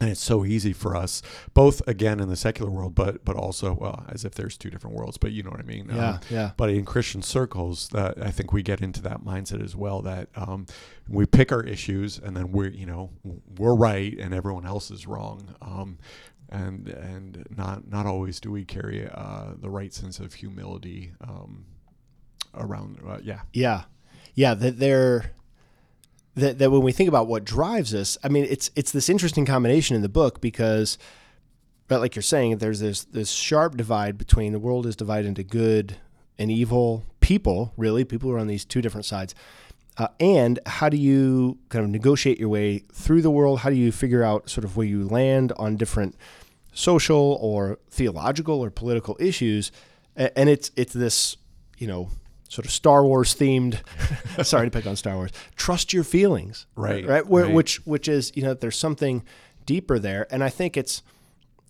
and 0.00 0.10
it's 0.10 0.20
so 0.22 0.44
easy 0.44 0.72
for 0.72 0.96
us 0.96 1.22
both 1.54 1.80
again 1.86 2.18
in 2.20 2.28
the 2.28 2.36
secular 2.36 2.70
world 2.70 2.94
but 2.94 3.24
but 3.24 3.36
also 3.36 3.72
well 3.74 4.04
as 4.08 4.24
if 4.24 4.34
there's 4.34 4.56
two 4.58 4.68
different 4.70 4.96
worlds 4.96 5.16
but 5.18 5.30
you 5.32 5.42
know 5.42 5.50
what 5.50 5.60
i 5.60 5.62
mean 5.62 5.88
Yeah, 5.88 6.08
Um, 6.14 6.20
yeah. 6.30 6.50
but 6.56 6.70
in 6.70 6.84
Christian 6.84 7.22
circles, 7.22 7.88
that 7.90 8.20
I 8.22 8.30
think 8.30 8.52
we 8.52 8.62
get 8.62 8.80
into 8.80 9.00
that 9.02 9.20
mindset 9.24 9.62
as 9.62 9.74
well. 9.76 10.02
That 10.02 10.28
um, 10.34 10.66
we 11.08 11.26
pick 11.26 11.52
our 11.52 11.62
issues, 11.62 12.18
and 12.18 12.36
then 12.36 12.50
we're 12.52 12.70
you 12.70 12.86
know 12.86 13.10
we're 13.58 13.74
right, 13.76 14.18
and 14.18 14.34
everyone 14.34 14.66
else 14.66 14.90
is 14.90 15.06
wrong. 15.06 15.54
Um, 15.62 15.98
and 16.50 16.88
and 16.88 17.44
not 17.56 17.88
not 17.88 18.06
always 18.06 18.40
do 18.40 18.50
we 18.50 18.64
carry 18.64 19.08
uh, 19.08 19.54
the 19.56 19.70
right 19.70 19.92
sense 19.92 20.18
of 20.20 20.34
humility 20.34 21.12
um, 21.20 21.64
around. 22.54 22.98
Uh, 23.06 23.18
yeah, 23.22 23.40
Yeah, 23.52 23.84
yeah. 24.34 24.54
That 24.54 24.78
they're 24.78 25.32
that, 26.36 26.58
that 26.58 26.70
when 26.70 26.82
we 26.82 26.92
think 26.92 27.08
about 27.08 27.26
what 27.26 27.44
drives 27.44 27.94
us, 27.94 28.18
I 28.24 28.28
mean, 28.28 28.46
it's 28.48 28.70
it's 28.74 28.92
this 28.92 29.08
interesting 29.08 29.46
combination 29.46 29.94
in 29.94 30.02
the 30.02 30.08
book 30.08 30.40
because, 30.40 30.98
but 31.88 32.00
like 32.00 32.16
you're 32.16 32.22
saying, 32.22 32.58
there's 32.58 32.80
this 32.80 33.04
this 33.04 33.30
sharp 33.30 33.76
divide 33.76 34.18
between 34.18 34.52
the 34.52 34.58
world 34.58 34.86
is 34.86 34.96
divided 34.96 35.28
into 35.28 35.44
good 35.44 35.96
and 36.38 36.50
evil 36.50 37.04
people, 37.20 37.72
really 37.76 38.04
people 38.04 38.30
who 38.30 38.36
are 38.36 38.40
on 38.40 38.48
these 38.48 38.64
two 38.64 38.82
different 38.82 39.04
sides. 39.04 39.34
Uh, 39.96 40.08
and 40.18 40.58
how 40.66 40.88
do 40.88 40.96
you 40.96 41.56
kind 41.68 41.84
of 41.84 41.90
negotiate 41.90 42.38
your 42.40 42.48
way 42.48 42.80
through 42.92 43.22
the 43.22 43.30
world? 43.30 43.60
How 43.60 43.70
do 43.70 43.76
you 43.76 43.92
figure 43.92 44.24
out 44.24 44.50
sort 44.50 44.64
of 44.64 44.76
where 44.76 44.86
you 44.86 45.06
land 45.06 45.52
on 45.56 45.76
different 45.76 46.16
social 46.72 47.38
or 47.40 47.78
theological 47.90 48.60
or 48.60 48.70
political 48.70 49.16
issues? 49.20 49.70
And 50.16 50.48
it's 50.48 50.72
it's 50.76 50.92
this 50.92 51.36
you 51.78 51.86
know 51.86 52.10
sort 52.54 52.64
of 52.64 52.70
Star 52.70 53.04
Wars 53.04 53.34
themed. 53.34 53.80
sorry 54.44 54.66
to 54.66 54.70
pick 54.70 54.86
on 54.86 54.96
Star 54.96 55.16
Wars. 55.16 55.32
Trust 55.56 55.92
your 55.92 56.04
feelings, 56.04 56.66
Right, 56.76 57.04
Right, 57.06 57.26
Where, 57.26 57.44
right. 57.44 57.54
which 57.54 57.84
which 57.86 58.08
is 58.08 58.32
you 58.34 58.42
know 58.42 58.54
there's 58.54 58.78
something 58.78 59.24
deeper 59.66 59.98
there, 59.98 60.26
and 60.30 60.44
I 60.44 60.50
think 60.50 60.76
it's 60.76 61.02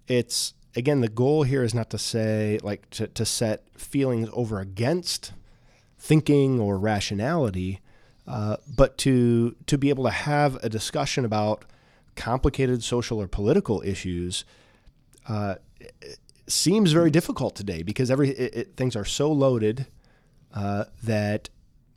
it's 0.07 0.53
again 0.77 1.01
the 1.01 1.09
goal 1.09 1.45
here 1.45 1.63
is 1.63 1.75
not 1.75 1.91
to 1.91 1.99
say 1.99 2.59
like 2.63 2.89
to, 2.91 3.07
to 3.09 3.25
set 3.25 3.65
feelings 3.77 4.29
over 4.33 4.61
against 4.61 5.33
thinking 5.99 6.61
or 6.61 6.79
rationality, 6.79 7.81
uh, 8.27 8.59
but 8.77 8.99
to 8.99 9.57
to 9.67 9.79
be 9.79 9.89
able 9.89 10.05
to 10.05 10.11
have 10.11 10.57
a 10.63 10.69
discussion 10.69 11.25
about 11.25 11.65
complicated 12.15 12.85
social 12.85 13.21
or 13.21 13.27
political 13.27 13.83
issues 13.83 14.45
uh, 15.29 15.55
seems 16.47 16.93
very 16.93 17.11
difficult 17.11 17.57
today 17.57 17.83
because 17.83 18.11
every 18.11 18.31
it, 18.31 18.55
it, 18.55 18.77
things 18.77 18.95
are 18.95 19.05
so 19.05 19.33
loaded 19.33 19.87
uh, 20.55 20.85
that 21.03 21.51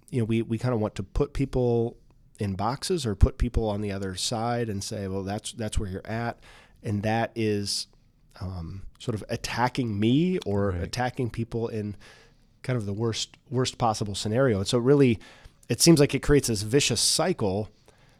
you 0.09 0.19
know 0.19 0.25
we, 0.25 0.41
we 0.41 0.57
kind 0.57 0.73
of 0.73 0.79
want 0.79 0.95
to 0.95 1.03
put 1.03 1.31
people 1.33 1.95
in 2.39 2.53
boxes 2.55 3.05
or 3.05 3.15
put 3.15 3.37
people 3.37 3.67
on 3.69 3.81
the 3.81 3.91
other 3.91 4.15
side 4.15 4.69
and 4.69 4.83
say 4.83 5.07
well 5.07 5.23
that's 5.23 5.53
that's 5.53 5.79
where 5.79 5.89
you're 5.89 6.05
at 6.05 6.39
and 6.83 7.01
that 7.03 7.31
is 7.35 7.87
um, 8.41 8.83
sort 8.99 9.15
of 9.15 9.23
attacking 9.29 9.99
me 9.99 10.37
or 10.45 10.69
Right. 10.71 10.83
attacking 10.83 11.29
people 11.31 11.67
in 11.67 11.95
kind 12.63 12.77
of 12.77 12.85
the 12.85 12.93
worst 12.93 13.37
worst 13.49 13.77
possible 13.77 14.13
scenario 14.15 14.57
and 14.59 14.67
so 14.67 14.77
it 14.77 14.81
really 14.83 15.19
it 15.69 15.81
seems 15.81 15.99
like 15.99 16.13
it 16.13 16.19
creates 16.19 16.47
this 16.47 16.61
vicious 16.61 17.01
cycle 17.01 17.69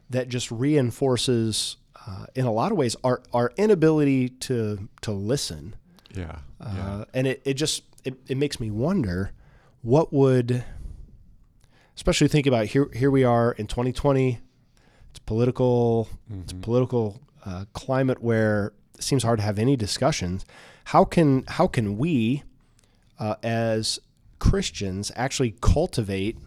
that 0.10 0.30
just 0.30 0.50
reinforces 0.52 1.78
uh, 2.08 2.26
in 2.36 2.46
a 2.46 2.52
lot 2.52 2.72
of 2.72 2.78
ways 2.78 2.96
our, 3.04 3.22
our 3.34 3.52
inability 3.58 4.30
to 4.30 4.88
to 5.02 5.12
listen 5.12 5.76
yeah, 6.16 6.38
uh, 6.62 6.74
yeah. 6.76 7.04
and 7.14 7.28
it, 7.28 7.42
it 7.46 7.54
just 7.56 7.84
it, 8.04 8.16
it 8.28 8.38
makes 8.38 8.60
me 8.60 8.72
wonder 8.72 9.32
what 9.88 10.12
would 10.12 10.66
especially 11.96 12.28
think 12.28 12.46
about 12.46 12.66
here 12.66 12.90
here 12.94 13.10
we 13.10 13.24
are 13.24 13.54
in 13.54 13.66
2020 13.68 14.38
it's 15.10 15.20
political 15.20 16.10
it's 16.42 16.52
Mhm. 16.52 16.62
political 16.62 17.22
uh, 17.46 17.64
climate 17.72 18.22
where 18.22 18.74
it 18.96 19.02
seems 19.04 19.24
hard 19.24 19.40
to 19.40 19.44
have 19.46 19.58
any 19.58 19.78
discussions 19.78 20.46
how 20.86 21.06
can 21.06 21.46
how 21.48 21.68
can 21.68 21.98
we 21.98 22.44
uh, 23.18 23.36
as 23.42 24.00
Christians 24.40 25.10
actually 25.16 25.56
cultivate 25.62 26.38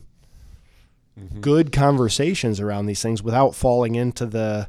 Mhm. 1.18 1.40
good 1.40 1.72
conversations 1.72 2.60
around 2.60 2.84
these 2.86 3.00
things 3.00 3.22
without 3.22 3.54
falling 3.54 3.94
into 3.94 4.26
the 4.26 4.68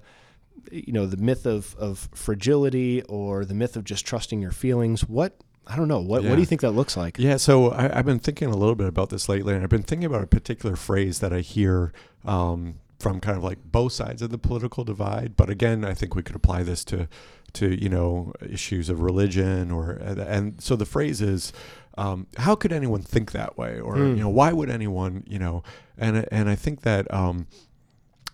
you 0.71 0.93
know 0.93 1.05
the 1.05 1.17
myth 1.17 1.45
of 1.45 1.75
of 1.77 2.07
fragility 2.13 3.01
or 3.03 3.43
the 3.43 3.53
myth 3.53 3.75
of 3.75 3.83
just 3.83 4.05
trusting 4.05 4.41
your 4.41 4.51
feelings 4.51 5.01
what 5.09 5.35
i 5.67 5.75
don't 5.75 5.87
know 5.87 5.99
what 5.99 6.23
what 6.23 6.35
do 6.35 6.39
you 6.39 6.45
think 6.45 6.61
that 6.61 6.71
looks 6.71 6.97
like 6.97 7.17
Yeah, 7.19 7.37
so 7.37 7.71
I, 7.71 7.97
I've 7.99 8.05
been 8.05 8.19
thinking 8.19 8.49
a 8.49 8.57
little 8.57 8.75
bit 8.75 8.87
about 8.87 9.09
this 9.09 9.29
lately, 9.29 9.53
and 9.53 9.63
I've 9.63 9.69
been 9.69 9.83
thinking 9.83 10.05
about 10.05 10.23
a 10.23 10.27
particular 10.27 10.75
phrase 10.75 11.19
that 11.19 11.31
I 11.31 11.39
hear 11.41 11.93
um, 12.25 12.75
from 12.99 13.19
kind 13.19 13.37
of 13.37 13.43
like 13.43 13.59
both 13.63 13.93
sides 13.93 14.21
of 14.21 14.29
the 14.29 14.37
political 14.37 14.83
divide. 14.83 15.35
But 15.35 15.49
again, 15.49 15.83
I 15.85 15.93
think 15.93 16.15
we 16.15 16.23
could 16.23 16.35
apply 16.35 16.63
this 16.63 16.83
to 16.85 17.07
to 17.53 17.81
you 17.83 17.89
know 17.89 18.33
issues 18.47 18.89
of 18.89 19.01
religion 19.01 19.71
or 19.71 19.91
and 19.91 20.61
so 20.61 20.75
the 20.75 20.85
phrase 20.85 21.21
is. 21.21 21.53
Um, 21.97 22.27
how 22.37 22.55
could 22.55 22.71
anyone 22.71 23.01
think 23.01 23.33
that 23.33 23.57
way, 23.57 23.77
or 23.79 23.95
Hmm. 23.97 24.15
you 24.15 24.21
know, 24.23 24.29
why 24.29 24.53
would 24.53 24.69
anyone, 24.69 25.25
you 25.27 25.37
know, 25.39 25.61
and 25.97 26.25
and 26.31 26.49
I 26.49 26.55
think 26.55 26.81
that 26.81 27.13
um, 27.13 27.47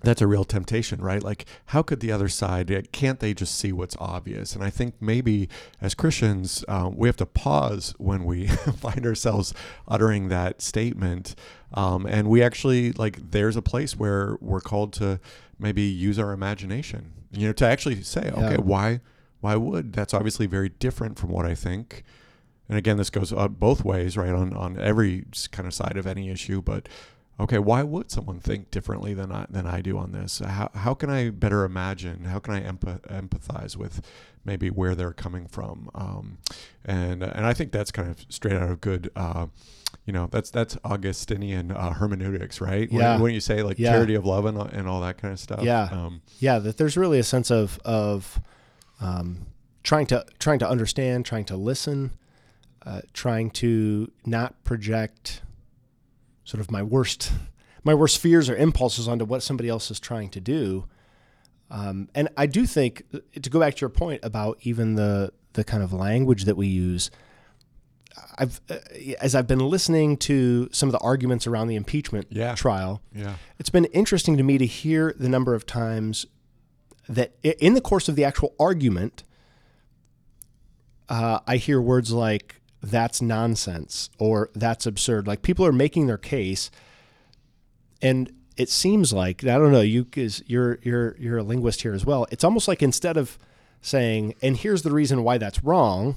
that's 0.07 0.21
a 0.21 0.27
real 0.27 0.45
temptation, 0.45 1.01
right? 1.01 1.21
Like, 1.21 1.45
how 1.67 1.83
could 1.83 1.99
the 1.99 2.11
other 2.11 2.27
side, 2.29 2.71
uh, 2.71 2.81
can't 2.91 3.19
they 3.19 3.33
just 3.33 3.55
see 3.55 3.71
what's 3.71 3.95
obvious? 3.99 4.55
And 4.55 4.63
I 4.63 4.69
think 4.69 4.95
maybe 5.01 5.49
as 5.81 5.93
Christians, 5.93 6.63
um, 6.67 6.95
we 6.95 7.07
have 7.07 7.17
to 7.17 7.25
pause 7.25 7.93
when 7.97 8.23
we 8.23 8.47
find 8.77 9.05
ourselves 9.05 9.53
uttering 9.87 10.29
that 10.29 10.61
statement. 10.61 11.35
Um, 11.73 12.05
and 12.05 12.29
we 12.29 12.41
actually, 12.41 12.93
like, 12.93 13.31
there's 13.31 13.55
a 13.55 13.61
place 13.61 13.97
where 13.97 14.37
we're 14.39 14.61
called 14.61 14.93
to 14.93 15.19
maybe 15.59 15.81
use 15.83 16.17
our 16.17 16.31
imagination, 16.31 17.11
you 17.31 17.47
know, 17.47 17.53
to 17.53 17.65
actually 17.65 18.01
say, 18.03 18.31
Yeah. 18.33 18.45
okay, 18.45 18.57
why, 18.57 19.01
why 19.41 19.55
would? 19.55 19.93
That's 19.93 20.13
obviously 20.13 20.45
very 20.45 20.69
different 20.69 21.19
from 21.19 21.29
what 21.29 21.45
I 21.45 21.55
think. 21.55 22.03
And 22.69 22.77
again, 22.77 22.97
this 22.97 23.09
goes 23.09 23.31
uh, 23.31 23.47
both 23.47 23.83
ways, 23.85 24.17
right? 24.17 24.33
On, 24.33 24.53
on 24.53 24.79
every 24.79 25.25
kind 25.51 25.67
of 25.67 25.73
side 25.73 25.97
of 25.97 26.05
any 26.05 26.29
issue, 26.29 26.61
but 26.61 26.89
okay, 27.39 27.59
why 27.59 27.83
would 27.83 28.09
someone 28.11 28.39
think 28.39 28.71
differently 28.71 29.13
than 29.13 29.31
I 29.31 29.45
than 29.49 29.67
I 29.67 29.81
do 29.81 29.97
on 29.97 30.11
this? 30.11 30.39
How 30.39 30.69
how 30.73 30.93
can 30.93 31.09
I 31.09 31.29
better 31.29 31.63
imagine? 31.63 32.25
How 32.25 32.39
can 32.39 32.53
I 32.53 32.61
empath- 32.61 33.01
empathize 33.01 33.75
with 33.75 34.01
maybe 34.45 34.69
where 34.69 34.95
they're 34.95 35.13
coming 35.13 35.47
from? 35.47 35.89
Um, 35.95 36.37
and 36.85 37.23
and 37.23 37.45
I 37.45 37.53
think 37.53 37.71
that's 37.71 37.91
kind 37.91 38.09
of 38.09 38.25
straight 38.29 38.55
out 38.55 38.69
of 38.69 38.81
good. 38.81 39.11
Uh, 39.15 39.47
you 40.05 40.13
know, 40.13 40.27
that's 40.31 40.49
that's 40.49 40.77
Augustinian 40.83 41.71
uh, 41.71 41.93
hermeneutics, 41.93 42.59
right? 42.61 42.89
When- 42.91 43.01
Yeah. 43.01 43.19
When, 43.19 43.33
you 43.33 43.39
say 43.39 43.61
like 43.61 43.77
Yeah. 43.77 43.91
charity 43.91 44.15
of 44.15 44.25
love 44.25 44.45
and, 44.45 44.57
and 44.57 44.87
all 44.87 45.01
that 45.01 45.17
kind 45.17 45.33
of 45.33 45.39
stuff. 45.39 45.61
Yeah. 45.63 45.89
Um, 45.91 46.21
yeah 46.39 46.59
that 46.59 46.77
there's 46.77 46.97
really 46.97 47.19
a 47.19 47.23
sense 47.23 47.51
of 47.51 47.79
of 47.85 48.39
um, 48.99 49.47
trying 49.83 50.07
to 50.07 50.25
trying 50.39 50.59
to 50.59 50.67
understand 50.69 51.25
trying 51.25 51.45
to 51.45 51.55
listen 51.57 52.11
uh, 52.85 53.01
trying 53.13 53.51
to 53.51 54.11
not 54.25 54.63
project 54.63 55.41
sort 56.47 56.61
of 56.61 56.71
my 56.71 56.81
worst 56.81 57.31
my 57.83 57.93
worst 57.93 58.17
fears 58.19 58.49
or 58.49 58.55
impulses 58.55 59.05
onto 59.07 59.25
what 59.25 59.43
somebody 59.43 59.67
else 59.69 59.91
is 59.91 59.99
trying 59.99 60.29
to 60.29 60.39
do 60.39 60.85
um, 61.69 62.07
and 62.15 62.29
I 62.37 62.45
do 62.45 62.65
think 62.65 63.03
uh, 63.13 63.19
to 63.41 63.49
go 63.49 63.59
back 63.59 63.75
to 63.75 63.81
your 63.81 63.89
point 63.89 64.21
about 64.23 64.57
even 64.61 64.95
the 64.95 65.31
the 65.53 65.63
kind 65.65 65.83
of 65.83 65.91
language 65.91 66.45
that 66.45 66.55
we 66.55 66.67
use 66.67 67.11
I've 68.37 68.61
uh, 68.69 68.77
as 69.21 69.35
I've 69.35 69.47
been 69.47 69.59
listening 69.75 70.15
to 70.29 70.69
some 70.71 70.87
of 70.89 70.93
the 70.93 70.99
arguments 70.99 71.45
around 71.47 71.67
the 71.67 71.75
impeachment 71.75 72.27
Yeah. 72.29 72.55
trial, 72.55 73.01
Yeah. 73.13 73.35
it's 73.59 73.69
been 73.69 73.85
interesting 73.85 74.37
to 74.37 74.43
me 74.43 74.57
to 74.57 74.65
hear 74.65 75.13
the 75.19 75.29
number 75.29 75.53
of 75.53 75.65
times 75.65 76.25
that 77.09 77.35
in 77.43 77.73
the 77.73 77.81
course 77.81 78.07
of 78.09 78.15
the 78.15 78.23
actual 78.25 78.53
argument, 78.59 79.23
uh, 81.09 81.39
I 81.47 81.57
hear 81.57 81.81
words 81.81 82.11
like 82.11 82.61
"that's 82.81 83.21
nonsense" 83.21 84.09
or 84.17 84.49
"that's 84.55 84.85
absurd." 84.85 85.27
Like 85.27 85.41
people 85.41 85.65
are 85.65 85.71
making 85.71 86.07
their 86.07 86.17
case, 86.17 86.71
and 88.01 88.31
it 88.55 88.69
seems 88.69 89.13
like 89.13 89.43
I 89.43 89.57
don't 89.57 89.71
know. 89.71 89.81
You 89.81 90.05
because 90.05 90.43
you're 90.47 90.79
you're 90.81 91.15
you're 91.17 91.37
a 91.37 91.43
linguist 91.43 91.81
here 91.81 91.93
as 91.93 92.05
well. 92.05 92.27
It's 92.31 92.43
almost 92.43 92.67
like 92.67 92.81
instead 92.81 93.17
of 93.17 93.37
saying 93.81 94.35
"and 94.41 94.57
here's 94.57 94.81
the 94.83 94.91
reason 94.91 95.23
why 95.23 95.37
that's 95.37 95.63
wrong," 95.63 96.15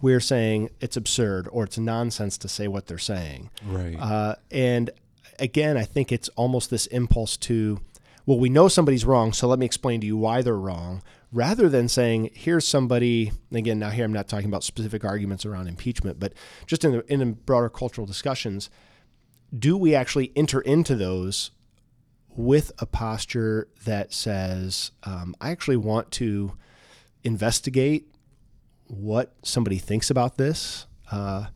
we're 0.00 0.20
saying 0.20 0.70
it's 0.80 0.96
absurd 0.96 1.48
or 1.50 1.64
it's 1.64 1.78
nonsense 1.78 2.36
to 2.38 2.48
say 2.48 2.68
what 2.68 2.86
they're 2.86 2.98
saying. 2.98 3.50
Right. 3.66 3.96
Uh, 3.98 4.34
and 4.50 4.90
again, 5.38 5.76
I 5.76 5.84
think 5.84 6.12
it's 6.12 6.28
almost 6.30 6.68
this 6.70 6.86
impulse 6.88 7.36
to, 7.38 7.80
well, 8.26 8.38
we 8.38 8.48
know 8.48 8.68
somebody's 8.68 9.04
wrong, 9.04 9.32
so 9.32 9.46
let 9.46 9.58
me 9.58 9.66
explain 9.66 10.00
to 10.00 10.06
you 10.06 10.16
why 10.16 10.40
they're 10.40 10.56
wrong, 10.56 11.02
rather 11.30 11.68
than 11.68 11.88
saying, 11.88 12.30
here's 12.32 12.66
somebody. 12.66 13.32
Again, 13.52 13.78
now 13.78 13.90
here 13.90 14.04
I'm 14.04 14.12
not 14.12 14.28
talking 14.28 14.48
about 14.48 14.64
specific 14.64 15.04
arguments 15.04 15.44
around 15.44 15.68
impeachment, 15.68 16.18
but 16.18 16.32
just 16.66 16.84
in 16.84 16.92
the, 16.92 17.12
in 17.12 17.32
broader 17.32 17.68
cultural 17.68 18.06
discussions, 18.06 18.70
do 19.56 19.76
we 19.76 19.94
actually 19.94 20.32
enter 20.34 20.60
into 20.60 20.94
those 20.94 21.50
with 22.36 22.72
a 22.78 22.86
posture 22.86 23.68
that 23.84 24.12
says, 24.12 24.90
um, 25.04 25.34
I 25.40 25.50
actually 25.50 25.76
want 25.76 26.10
to 26.12 26.56
investigate 27.22 28.08
what 28.86 29.34
somebody 29.42 29.78
thinks 29.78 30.10
about 30.10 30.36
this, 30.36 30.86
uh, 31.10 31.46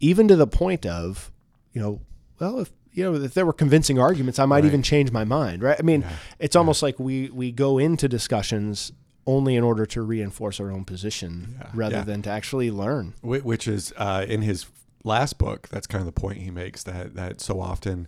even 0.00 0.28
to 0.28 0.36
the 0.36 0.46
point 0.46 0.84
of, 0.84 1.30
you 1.72 1.80
know, 1.80 2.00
well, 2.40 2.60
if 2.60 2.72
you 2.94 3.04
know, 3.04 3.14
if 3.22 3.34
there 3.34 3.44
were 3.44 3.52
convincing 3.52 3.98
arguments, 3.98 4.38
I 4.38 4.44
might 4.46 4.58
Right. 4.62 4.66
even 4.66 4.82
change 4.82 5.10
my 5.12 5.24
mind, 5.24 5.62
right? 5.62 5.76
I 5.78 5.82
mean, 5.82 6.02
Yeah. 6.02 6.12
it's 6.38 6.56
almost 6.56 6.82
like 6.82 6.98
we 6.98 7.28
we 7.30 7.52
go 7.52 7.78
into 7.78 8.08
discussions 8.08 8.92
only 9.26 9.56
in 9.56 9.64
order 9.64 9.86
to 9.86 10.02
reinforce 10.02 10.60
our 10.60 10.70
own 10.70 10.84
position 10.84 11.56
Yeah. 11.58 11.70
rather 11.74 11.96
Yeah. 11.96 12.04
than 12.04 12.22
to 12.22 12.30
actually 12.30 12.70
learn. 12.70 13.14
Which 13.22 13.66
is 13.66 13.92
uh, 13.96 14.24
in 14.28 14.42
his 14.42 14.66
last 15.02 15.38
book. 15.38 15.68
That's 15.70 15.86
kind 15.86 16.00
of 16.00 16.06
the 16.06 16.18
point 16.20 16.38
he 16.38 16.50
makes 16.50 16.82
that 16.84 17.14
that 17.14 17.40
so 17.40 17.60
often 17.60 18.06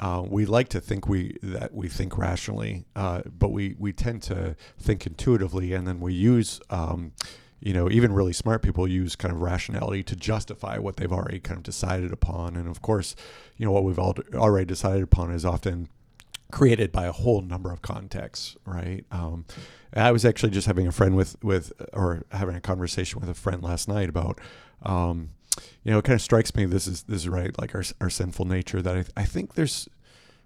uh, 0.00 0.24
we 0.28 0.44
like 0.44 0.68
to 0.70 0.80
think 0.80 1.06
we 1.08 1.36
that 1.42 1.72
we 1.72 1.88
think 1.88 2.18
rationally, 2.18 2.84
uh, 2.96 3.22
but 3.38 3.52
we 3.52 3.76
we 3.78 3.92
tend 3.92 4.22
to 4.22 4.56
think 4.78 5.06
intuitively, 5.06 5.72
and 5.72 5.86
then 5.86 6.00
we 6.00 6.12
use. 6.12 6.60
Um, 6.70 7.12
you 7.64 7.72
know, 7.72 7.90
even 7.90 8.12
really 8.12 8.34
smart 8.34 8.60
people 8.60 8.86
use 8.86 9.16
kind 9.16 9.32
of 9.32 9.40
rationality 9.40 10.02
to 10.02 10.14
justify 10.14 10.76
what 10.76 10.96
they've 10.96 11.10
already 11.10 11.40
kind 11.40 11.56
of 11.56 11.62
decided 11.62 12.12
upon. 12.12 12.56
And 12.56 12.68
of 12.68 12.82
course, 12.82 13.16
you 13.56 13.64
know, 13.64 13.72
what 13.72 13.84
we've 13.84 13.98
al- 13.98 14.14
already 14.34 14.66
decided 14.66 15.02
upon 15.02 15.32
is 15.32 15.46
often 15.46 15.88
created 16.52 16.92
by 16.92 17.06
a 17.06 17.12
whole 17.12 17.40
number 17.40 17.72
of 17.72 17.80
contexts, 17.80 18.54
right? 18.66 19.06
Um, 19.10 19.46
I 19.94 20.12
was 20.12 20.26
actually 20.26 20.50
just 20.50 20.66
having 20.66 20.86
a 20.86 20.92
friend 20.92 21.16
with 21.16 21.42
with 21.42 21.72
or 21.94 22.24
having 22.32 22.54
a 22.54 22.60
conversation 22.60 23.18
with 23.18 23.30
a 23.30 23.34
friend 23.34 23.62
last 23.62 23.88
night 23.88 24.10
about, 24.10 24.38
um, 24.82 25.30
you 25.84 25.90
know, 25.90 25.98
it 25.98 26.04
kind 26.04 26.16
of 26.16 26.22
strikes 26.22 26.54
me 26.54 26.66
this 26.66 26.86
is 26.86 27.04
this 27.04 27.22
is 27.22 27.28
right 27.30 27.58
like 27.58 27.74
our 27.74 27.84
our 27.98 28.10
sinful 28.10 28.44
nature 28.44 28.82
that 28.82 28.94
I, 28.94 29.22
I 29.22 29.24
think 29.24 29.54
there's. 29.54 29.88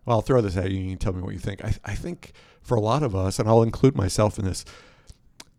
Well, 0.04 0.18
I'll 0.18 0.22
throw 0.22 0.40
this 0.40 0.57
at 0.57 0.70
you. 0.70 0.78
You 0.78 0.90
can 0.90 0.98
tell 0.98 1.12
me 1.12 1.20
what 1.20 1.35
you 1.35 1.40
think. 1.40 1.62
I, 1.62 1.74
I 1.85 1.94
think 1.94 2.33
for 2.62 2.76
a 2.76 2.81
lot 2.81 3.02
of 3.02 3.14
us, 3.14 3.38
and 3.38 3.46
I'll 3.46 3.62
include 3.62 3.94
myself 3.94 4.38
in 4.38 4.46
this, 4.46 4.64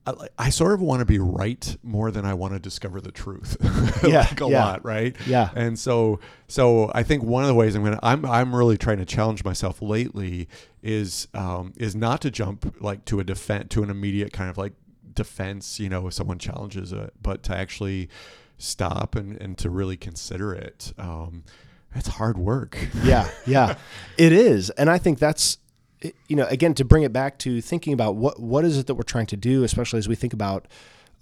I, 0.10 0.28
I 0.38 0.50
sort 0.50 0.74
of 0.74 0.82
want 0.82 1.00
to 1.00 1.06
be 1.06 1.20
right 1.20 1.78
more 1.84 2.12
than 2.12 2.26
I 2.26 2.34
want 2.34 2.54
to 2.54 2.60
discover 2.60 3.02
the 3.02 3.12
truth. 3.12 3.58
Yeah, 4.02 4.20
like 4.20 4.40
a 4.40 4.48
yeah. 4.50 4.66
lot, 4.66 4.86
right? 4.86 5.16
Yeah. 5.28 5.50
And 5.56 5.78
so, 5.78 6.20
so 6.48 6.90
I 6.96 7.04
think 7.04 7.22
one 7.22 7.44
of 7.44 7.50
the 7.50 7.54
ways 7.54 7.76
I'm 7.76 7.84
gonna, 7.84 8.00
I'm, 8.02 8.26
I'm 8.26 8.56
really 8.56 8.78
trying 8.78 9.00
to 9.00 9.06
challenge 9.06 9.44
myself 9.44 9.82
lately 9.82 10.48
is, 10.82 11.28
um, 11.34 11.74
is 11.76 11.96
not 11.96 12.22
to 12.22 12.32
jump 12.32 12.82
like 12.82 13.04
to 13.06 13.20
a 13.20 13.24
defense, 13.26 13.68
to 13.72 13.84
an 13.84 13.90
immediate 13.90 14.32
kind 14.32 14.50
of 14.50 14.58
like 14.58 14.74
defense, 15.14 15.80
you 15.82 15.90
know, 15.90 16.08
if 16.08 16.14
someone 16.14 16.40
challenges 16.40 16.94
it, 16.94 17.14
but 17.22 17.44
to 17.44 17.56
actually 17.56 18.10
stop 18.58 19.16
and, 19.16 19.40
and 19.42 19.58
to 19.58 19.70
really 19.70 19.98
consider 19.98 20.54
it. 20.54 20.94
Um, 20.98 21.44
it's 21.96 22.08
hard 22.08 22.38
work. 22.38 22.78
yeah, 23.04 23.30
yeah, 23.46 23.76
it 24.18 24.32
is, 24.32 24.70
and 24.72 24.90
I 24.90 24.98
think 24.98 25.20
that's 25.20 25.58
you 26.02 26.36
know 26.36 26.46
again 26.46 26.74
to 26.76 26.86
bring 26.86 27.04
it 27.04 27.14
back 27.14 27.38
to 27.40 27.62
thinking 27.62 27.94
about 27.94 28.16
what 28.16 28.40
what 28.40 28.66
is 28.66 28.78
it 28.78 28.88
that 28.88 28.96
we're 28.96 29.04
trying 29.04 29.26
to 29.28 29.38
do, 29.38 29.64
especially 29.64 30.00
as 30.00 30.08
we 30.08 30.16
think 30.16 30.34
about 30.34 30.68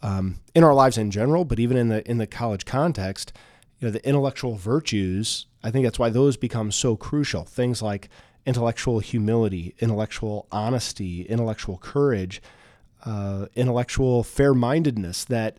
um, 0.01 0.39
in 0.53 0.63
our 0.63 0.73
lives 0.73 0.97
in 0.97 1.11
general, 1.11 1.45
but 1.45 1.59
even 1.59 1.77
in 1.77 1.89
the 1.89 2.09
in 2.09 2.17
the 2.17 2.27
college 2.27 2.65
context, 2.65 3.33
you 3.79 3.87
know 3.87 3.91
the 3.91 4.05
intellectual 4.07 4.55
virtues. 4.55 5.47
I 5.63 5.71
think 5.71 5.85
that's 5.85 5.99
why 5.99 6.09
those 6.09 6.37
become 6.37 6.71
so 6.71 6.95
crucial. 6.95 7.43
Things 7.43 7.81
like 7.81 8.09
intellectual 8.45 8.99
humility, 8.99 9.75
intellectual 9.79 10.47
honesty, 10.51 11.23
intellectual 11.23 11.77
courage, 11.77 12.41
uh, 13.03 13.47
intellectual 13.55 14.23
fair-mindedness. 14.23 15.25
That 15.25 15.57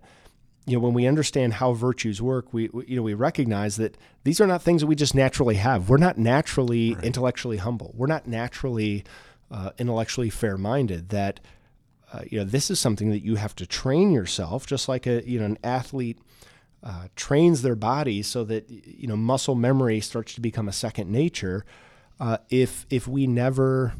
you 0.69 0.75
know 0.75 0.81
when 0.81 0.93
we 0.93 1.07
understand 1.07 1.55
how 1.55 1.73
virtues 1.73 2.21
work 2.21 2.53
we, 2.53 2.69
we 2.73 2.85
you 2.87 2.97
know 2.97 3.03
we 3.03 3.15
recognize 3.15 3.77
that 3.77 3.97
these 4.25 4.41
are 4.41 4.47
not 4.47 4.63
things 4.63 4.83
that 4.83 4.87
we 4.87 4.95
just 4.95 5.15
naturally 5.15 5.55
have. 5.55 5.89
We're 5.89 5.97
not 5.97 6.19
naturally 6.19 6.95
intellectually 7.03 7.57
humble. 7.57 7.95
We're 7.97 8.07
not 8.07 8.27
naturally 8.27 9.05
uh, 9.51 9.71
intellectually 9.79 10.29
fair-minded 10.29 11.09
that 11.09 11.41
uh, 12.13 12.21
you 12.29 12.39
know 12.39 12.45
this 12.45 12.71
is 12.71 12.79
something 12.79 13.11
that 13.11 13.21
you 13.21 13.37
have 13.37 13.57
to 13.57 13.67
train 13.67 14.13
yourself 14.13 14.67
just 14.67 14.89
like 14.89 15.07
a 15.07 15.27
you 15.29 15.39
know 15.39 15.47
an 15.47 15.59
athlete 15.65 16.19
uh, 16.83 17.09
trains 17.17 17.63
their 17.63 17.75
body 17.75 18.23
so 18.23 18.45
that 18.45 18.69
you 18.69 19.09
know 19.09 19.17
muscle 19.17 19.55
memory 19.55 20.01
starts 20.01 20.35
to 20.35 20.41
become 20.41 20.69
a 20.69 20.73
second 20.73 21.11
nature. 21.11 21.65
Uh, 22.21 22.37
if 22.51 22.85
if 22.91 23.09
we 23.09 23.27
never 23.27 23.95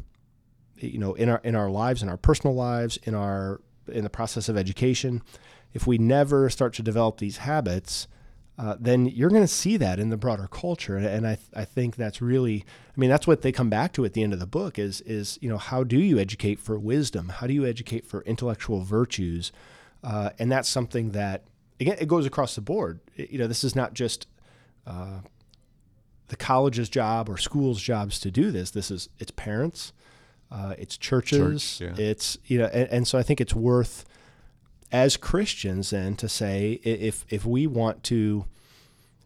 you 0.77 0.99
know 0.99 1.13
in 1.15 1.29
our 1.29 1.41
in 1.43 1.55
our 1.55 1.69
lives 1.69 2.03
in 2.03 2.09
our 2.09 2.17
personal 2.17 2.55
lives 2.55 2.97
in 3.03 3.15
our 3.15 3.59
in 3.89 4.03
the 4.03 4.09
process 4.09 4.49
of 4.49 4.57
education. 4.57 5.21
If 5.73 5.85
we 5.85 5.97
never 5.97 6.49
start 6.49 6.73
to 6.75 6.83
develop 6.83 7.17
these 7.17 7.37
habits 7.37 8.07
uh, 8.59 8.75
then 8.77 9.05
you're 9.05 9.29
going 9.29 9.41
to 9.41 9.47
see 9.47 9.77
that 9.77 9.99
in 9.99 10.09
the 10.09 10.17
broader 10.17 10.45
culture. 10.51 10.97
And, 10.97 11.25
I, 11.25 11.37
I 11.55 11.63
think 11.63 11.95
that's 11.95 12.21
really 12.21 12.65
i 12.95 12.99
mean 12.99 13.09
that's 13.09 13.25
what 13.25 13.41
they 13.41 13.53
come 13.53 13.69
back 13.69 13.93
to 13.93 14.03
at 14.03 14.11
the 14.11 14.21
end 14.21 14.33
of 14.33 14.39
the 14.39 14.45
book 14.45 14.77
is 14.77 14.99
is 15.01 15.39
you 15.41 15.47
know 15.47 15.57
how 15.57 15.85
do 15.85 15.97
you 15.97 16.19
educate 16.19 16.59
for 16.59 16.77
wisdom? 16.77 17.29
How 17.29 17.47
do 17.47 17.53
you 17.53 17.65
educate 17.65 18.05
for 18.05 18.21
intellectual 18.23 18.81
virtues? 18.81 19.53
Uh, 20.03 20.31
and 20.37 20.51
that's 20.51 20.67
something 20.67 21.11
that 21.11 21.45
again 21.79 21.95
it 22.01 22.09
goes 22.09 22.25
across 22.25 22.55
the 22.55 22.61
board. 22.61 22.99
It- 23.15 23.31
you 23.31 23.39
know 23.39 23.47
this 23.47 23.63
is 23.63 23.77
not 23.77 23.93
just 23.93 24.27
uh, 24.85 25.19
the 26.27 26.35
college's 26.35 26.89
job 26.89 27.29
or 27.29 27.37
school's 27.37 27.81
jobs 27.81 28.19
to 28.19 28.29
do 28.29 28.51
this. 28.51 28.71
This 28.71 28.91
is 28.91 29.07
it's 29.19 29.31
parents 29.31 29.93
uh, 30.51 30.75
it's 30.77 30.97
churches 30.97 31.77
Church, 31.77 31.99
yeah. 31.99 32.03
it's 32.03 32.37
you 32.45 32.57
know 32.57 32.65
and, 32.65 32.89
and 32.89 33.07
so 33.07 33.17
i 33.17 33.23
think 33.23 33.39
it's 33.39 33.53
worth 33.53 34.05
as 34.91 35.17
christians 35.17 35.91
then 35.91 36.15
to 36.15 36.27
say 36.27 36.79
if 36.83 37.25
if 37.29 37.45
we 37.45 37.67
want 37.67 38.03
to 38.03 38.45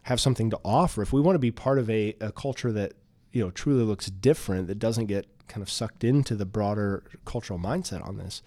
have 0.02 0.20
something 0.20 0.50
to 0.50 0.60
offer 0.64 1.02
if 1.02 1.12
we 1.12 1.20
want 1.20 1.34
to 1.34 1.40
be 1.40 1.50
part 1.50 1.78
of 1.78 1.88
a, 1.88 2.14
a 2.20 2.30
culture 2.32 2.72
that 2.72 2.92
you 3.32 3.42
know 3.42 3.50
truly 3.50 3.84
looks 3.84 4.06
different 4.06 4.66
that 4.66 4.78
doesn't 4.78 5.06
get 5.06 5.26
kind 5.48 5.62
of 5.62 5.70
sucked 5.70 6.04
into 6.04 6.34
the 6.34 6.46
broader 6.46 7.02
cultural 7.24 7.58
mindset 7.58 8.06
on 8.06 8.16
this 8.16 8.42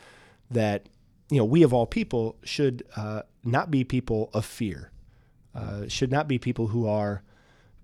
that 0.49 0.87
you 1.29 1.37
know 1.37 1.45
we 1.45 1.63
of 1.63 1.73
all 1.73 1.85
people 1.85 2.37
should 2.43 2.83
uh, 2.95 3.21
not 3.43 3.69
be 3.69 3.83
people 3.83 4.29
of 4.33 4.45
fear 4.45 4.91
uh, 5.53 5.87
should 5.87 6.11
not 6.11 6.27
be 6.27 6.37
people 6.37 6.67
who 6.67 6.87
are 6.87 7.23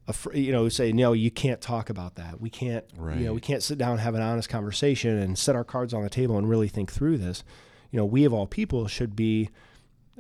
afraid, 0.08 0.44
you 0.46 0.52
know, 0.52 0.68
say 0.70 0.92
no, 0.92 1.14
you 1.14 1.32
can't 1.32 1.62
talk 1.62 1.90
about 1.90 2.16
that. 2.16 2.42
We 2.42 2.50
can't, 2.50 2.86
right. 2.98 3.18
you 3.18 3.26
know, 3.26 3.34
we 3.34 3.42
can't 3.42 3.64
sit 3.64 3.78
down 3.78 3.92
and 3.92 4.00
have 4.02 4.16
an 4.16 4.22
honest 4.22 4.50
conversation 4.50 5.18
and 5.18 5.38
set 5.38 5.56
our 5.56 5.64
cards 5.64 5.94
on 5.94 6.04
the 6.04 6.10
table 6.10 6.38
and 6.38 6.50
really 6.50 6.68
think 6.68 6.92
through 6.92 7.18
this. 7.18 7.44
You 7.92 7.98
know, 7.98 8.06
we 8.06 8.26
of 8.26 8.34
all 8.34 8.48
people 8.48 8.88
should 8.88 9.16
be, 9.16 9.50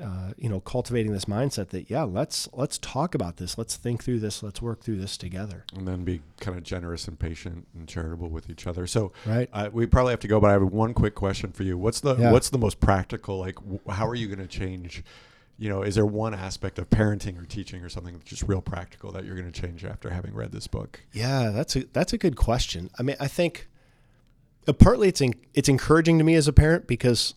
uh, 0.02 0.32
you 0.38 0.50
know, 0.50 0.60
cultivating 0.60 1.12
this 1.12 1.26
mindset 1.26 1.70
that 1.70 1.90
yeah, 1.90 2.04
let's 2.04 2.48
let's 2.54 2.78
talk 2.80 3.14
about 3.14 3.38
this, 3.38 3.58
let's 3.58 3.76
think 3.76 4.04
through 4.04 4.20
this, 4.20 4.42
let's 4.42 4.62
work 4.62 4.82
through 4.82 4.98
this 5.00 5.18
together. 5.18 5.66
and 5.76 5.88
then 5.88 6.04
be 6.04 6.22
kind 6.40 6.58
of 6.58 6.64
generous 6.64 7.08
and 7.08 7.20
patient 7.20 7.68
and 7.76 7.88
charitable 7.88 8.30
with 8.30 8.50
each 8.50 8.66
other. 8.66 8.88
So, 8.88 9.12
Right. 9.26 9.50
uh, 9.54 9.70
we 9.72 9.86
probably 9.86 10.12
have 10.12 10.20
to 10.22 10.28
go, 10.28 10.40
but 10.40 10.50
I 10.50 10.54
have 10.54 10.64
one 10.64 10.94
quick 10.94 11.14
question 11.16 11.52
for 11.52 11.64
you. 11.64 11.78
What's 11.78 12.00
the 12.00 12.16
Yeah. 12.16 12.32
what's 12.32 12.50
the 12.50 12.58
most 12.58 12.80
practical? 12.80 13.38
Like, 13.40 13.56
w- 13.56 13.80
how 13.90 14.08
are 14.08 14.16
you 14.16 14.28
going 14.28 14.40
to 14.40 14.48
change? 14.48 15.04
You 15.58 15.70
know, 15.70 15.84
is 15.84 15.96
there 15.96 16.06
one 16.06 16.34
aspect 16.34 16.80
of 16.80 16.90
parenting 16.90 17.42
or 17.42 17.46
teaching 17.46 17.84
or 17.84 17.90
something 17.90 18.14
that's 18.14 18.26
just 18.26 18.44
real 18.44 18.62
practical 18.62 19.12
that 19.12 19.24
you're 19.24 19.36
going 19.36 19.52
to 19.52 19.62
change 19.62 19.86
after 19.86 20.10
having 20.10 20.34
read 20.34 20.52
this 20.52 20.68
book? 20.68 21.02
Yeah, 21.12 21.52
that's 21.52 21.76
a 21.76 21.86
that's 21.94 22.12
a 22.12 22.18
good 22.18 22.36
question. 22.36 22.90
I 22.98 23.04
mean, 23.04 23.16
I 23.20 23.28
think 23.28 23.68
uh, 24.68 24.74
partly 24.74 25.10
it's 25.10 25.22
en- 25.22 25.36
it's 25.54 25.70
encouraging 25.70 26.18
to 26.18 26.24
me 26.24 26.36
as 26.36 26.48
a 26.48 26.54
parent 26.54 26.88
because 26.88 27.36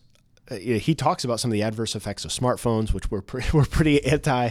uh, 0.49 0.55
you 0.55 0.73
know, 0.73 0.79
he 0.79 0.95
talks 0.95 1.23
about 1.23 1.39
some 1.39 1.51
of 1.51 1.53
the 1.53 1.63
adverse 1.63 1.95
effects 1.95 2.25
of 2.25 2.31
smartphones, 2.31 2.93
which 2.93 3.11
we're 3.11 3.21
pretty, 3.21 3.49
we're 3.53 3.65
pretty 3.65 4.03
anti 4.05 4.49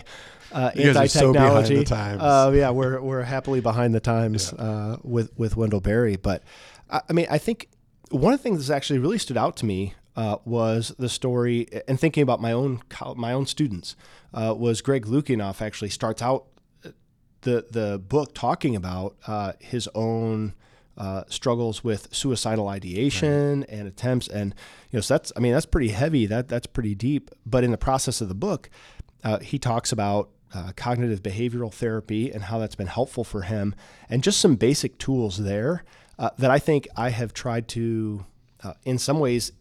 uh, 0.52 0.70
anti 0.74 1.04
are 1.04 1.08
so 1.08 1.32
technology. 1.32 1.84
Uh, 1.90 2.52
yeah, 2.54 2.70
we're 2.70 3.00
we're 3.00 3.22
happily 3.22 3.60
behind 3.60 3.94
the 3.94 4.00
times 4.00 4.52
uh, 4.52 4.96
with 5.02 5.36
with 5.38 5.56
Wendell 5.56 5.80
Berry. 5.80 6.16
But 6.16 6.42
I, 6.90 7.00
I 7.08 7.12
mean, 7.12 7.26
I 7.30 7.38
think 7.38 7.68
one 8.10 8.32
of 8.32 8.38
the 8.38 8.42
things 8.42 8.58
that's 8.58 8.70
actually 8.70 8.98
really 8.98 9.18
stood 9.18 9.36
out 9.36 9.56
to 9.58 9.66
me 9.66 9.94
uh, 10.16 10.38
was 10.44 10.94
the 10.98 11.08
story, 11.08 11.68
and 11.86 12.00
thinking 12.00 12.22
about 12.22 12.40
my 12.40 12.52
own 12.52 12.80
my 13.16 13.32
own 13.32 13.46
students, 13.46 13.96
uh, 14.32 14.54
was 14.56 14.80
Greg 14.80 15.06
Lukianoff 15.06 15.60
actually 15.60 15.90
starts 15.90 16.22
out 16.22 16.46
uh, 16.84 16.90
the 17.42 17.66
the 17.70 17.98
book 17.98 18.34
talking 18.34 18.74
about 18.74 19.16
uh, 19.26 19.52
his 19.60 19.88
own 19.94 20.54
uh, 20.96 21.24
struggles 21.28 21.84
with 21.84 22.08
suicidal 22.14 22.68
ideation 22.68 23.60
right. 23.60 23.68
and 23.68 23.86
attempts, 23.86 24.28
and 24.28 24.54
you 24.90 24.96
know, 24.96 25.00
so 25.02 25.14
that's 25.14 25.32
I 25.36 25.40
mean 25.40 25.52
that's 25.52 25.66
pretty 25.66 25.90
heavy. 25.90 26.24
That 26.26 26.48
that's 26.48 26.66
pretty 26.66 26.94
deep. 26.94 27.30
But 27.44 27.64
in 27.64 27.70
the 27.70 27.78
process 27.78 28.20
of 28.22 28.28
the 28.28 28.34
book, 28.34 28.70
uh, 29.22 29.38
he 29.40 29.58
talks 29.58 29.92
about 29.92 30.30
uh, 30.54 30.72
cognitive 30.76 31.22
behavioral 31.22 31.72
therapy 31.72 32.30
and 32.30 32.44
how 32.44 32.58
that's 32.58 32.74
been 32.74 32.86
helpful 32.86 33.24
for 33.24 33.42
him, 33.42 33.74
and 34.08 34.22
just 34.22 34.40
some 34.40 34.56
basic 34.56 34.96
tools 34.96 35.36
there 35.36 35.84
uh, 36.18 36.30
that 36.38 36.50
I 36.50 36.58
think 36.58 36.88
I 36.96 37.10
have 37.10 37.34
tried 37.34 37.68
to, 37.68 38.24
uh, 38.62 38.72
in 38.84 38.98
some 38.98 39.18
ways, 39.18 39.52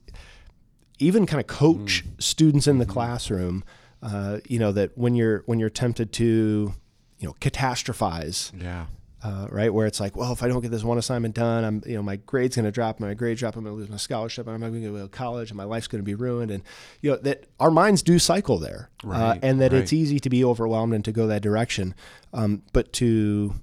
even 1.00 1.26
kind 1.26 1.42
of 1.42 1.48
coach 1.48 2.04
mm. 2.06 2.22
students 2.22 2.68
in 2.68 2.78
the 2.78 2.86
classroom. 2.86 3.64
Uh, 4.02 4.40
you 4.48 4.60
know 4.60 4.72
that 4.72 4.98
when 4.98 5.16
you're 5.16 5.44
when 5.46 5.60
you're 5.60 5.70
tempted 5.70 6.12
to, 6.14 6.74
you 7.20 7.28
know, 7.28 7.36
catastrophize. 7.40 8.52
Yeah. 8.62 8.86
Uh, 9.24 9.48
right? 9.50 9.74
Where 9.74 9.88
it's 9.88 10.00
like, 10.00 10.16
well, 10.16 10.32
if 10.34 10.44
I 10.44 10.48
don't 10.48 10.62
get 10.62 10.70
this 10.70 10.84
one 10.84 11.00
assignment 11.00 11.34
done, 11.34 11.64
I'm, 11.64 11.82
you 11.84 11.96
know, 11.96 12.04
my 12.04 12.18
grade's 12.18 12.58
going 12.58 12.66
to 12.66 12.72
drop. 12.72 13.00
My 13.00 13.16
grade 13.16 13.40
drop. 13.40 13.56
I'm 13.56 13.64
going 13.64 13.76
to 13.76 13.80
lose 13.80 13.90
my 13.90 13.98
scholarship. 13.98 14.48
I'm 14.48 14.60
not 14.60 14.70
going 14.70 14.84
to 14.84 14.92
go 14.92 15.02
to 15.02 15.08
college, 15.08 15.50
and 15.50 15.58
my 15.58 15.64
life's 15.64 15.88
going 15.88 16.02
to 16.02 16.06
be 16.06 16.14
ruined. 16.14 16.52
And 16.52 16.62
you 17.02 17.10
know 17.10 17.18
that 17.18 17.46
our 17.60 17.72
minds 17.72 18.04
do 18.04 18.20
cycle 18.20 18.60
there, 18.60 18.92
uh, 19.04 19.08
right, 19.08 19.20
uh, 19.20 19.40
and 19.42 19.60
that 19.62 19.72
right. 19.72 19.82
it's 19.82 19.94
easy 19.94 20.20
to 20.20 20.30
be 20.30 20.46
overwhelmed 20.46 20.94
and 20.94 21.04
to 21.06 21.12
go 21.12 21.26
that 21.26 21.42
direction. 21.42 21.96
Um, 22.34 22.62
but 22.72 22.94
to 22.94 23.56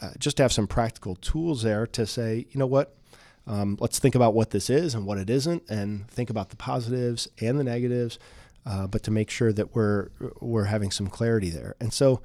uh, 0.00 0.10
just 0.18 0.38
have 0.38 0.52
some 0.52 0.66
practical 0.66 1.14
tools 1.16 1.62
there 1.62 1.86
to 1.88 2.06
say, 2.06 2.46
you 2.50 2.58
know 2.58 2.66
what, 2.66 2.96
um, 3.46 3.76
let's 3.80 3.98
think 3.98 4.14
about 4.14 4.34
what 4.34 4.50
this 4.50 4.70
is 4.70 4.94
and 4.94 5.06
what 5.06 5.18
it 5.18 5.28
isn't, 5.28 5.68
and 5.68 6.08
think 6.08 6.30
about 6.30 6.50
the 6.50 6.56
positives 6.56 7.28
and 7.40 7.58
the 7.58 7.64
negatives, 7.64 8.18
uh, 8.66 8.86
but 8.86 9.02
to 9.02 9.10
make 9.10 9.30
sure 9.30 9.52
that 9.52 9.74
we're 9.74 10.08
we're 10.40 10.64
having 10.64 10.90
some 10.90 11.08
clarity 11.08 11.50
there. 11.50 11.74
And 11.80 11.92
so 11.92 12.22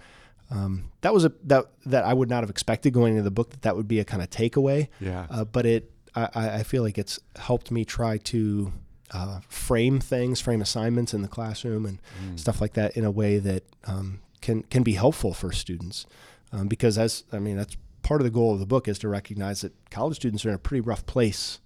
um, 0.52 0.92
that 1.02 1.14
was 1.14 1.26
a 1.26 1.32
that 1.44 1.66
that 1.86 2.06
I 2.06 2.14
would 2.14 2.30
not 2.30 2.44
have 2.44 2.50
expected 2.50 2.94
going 2.94 3.14
into 3.14 3.24
the 3.24 3.32
book 3.32 3.52
that 3.52 3.62
that 3.64 3.76
would 3.76 3.88
be 3.88 4.00
a 4.00 4.06
kind 4.06 4.24
of 4.24 4.30
takeaway. 4.30 4.88
Yeah. 5.00 5.28
Uh, 5.30 5.46
but 5.46 5.66
it 5.66 5.92
I, 6.16 6.30
I 6.60 6.64
feel 6.64 6.84
like 6.84 6.98
it's 6.98 7.20
helped 7.36 7.72
me 7.72 7.86
try 7.86 8.18
to 8.18 8.74
uh, 9.12 9.40
frame 9.48 10.00
things, 10.00 10.42
frame 10.42 10.62
assignments 10.62 11.14
in 11.14 11.22
the 11.22 11.28
classroom 11.28 11.86
and 11.86 12.00
mm. 12.24 12.40
stuff 12.40 12.62
like 12.62 12.74
that 12.74 12.96
in 12.98 13.06
a 13.06 13.12
way 13.12 13.40
that 13.40 13.64
um, 13.86 14.22
can 14.42 14.64
can 14.64 14.84
be 14.84 14.94
helpful 14.94 15.34
for 15.34 15.52
students. 15.52 16.06
Um, 16.52 16.68
because 16.68 16.98
as 16.98 17.24
I 17.32 17.40
mean, 17.40 17.58
that's 17.58 17.78
part 18.10 18.22
of 18.22 18.26
the 18.26 18.32
goal 18.32 18.54
of 18.54 18.60
the 18.60 18.66
book 18.66 18.88
is 18.88 18.98
to 18.98 19.08
recognize 19.08 19.62
that 19.62 19.72
college 19.92 20.16
students 20.16 20.44
are 20.44 20.50
in 20.50 20.56
a 20.56 20.58
pretty 20.58 20.82
rough 20.82 21.06
place 21.06 21.60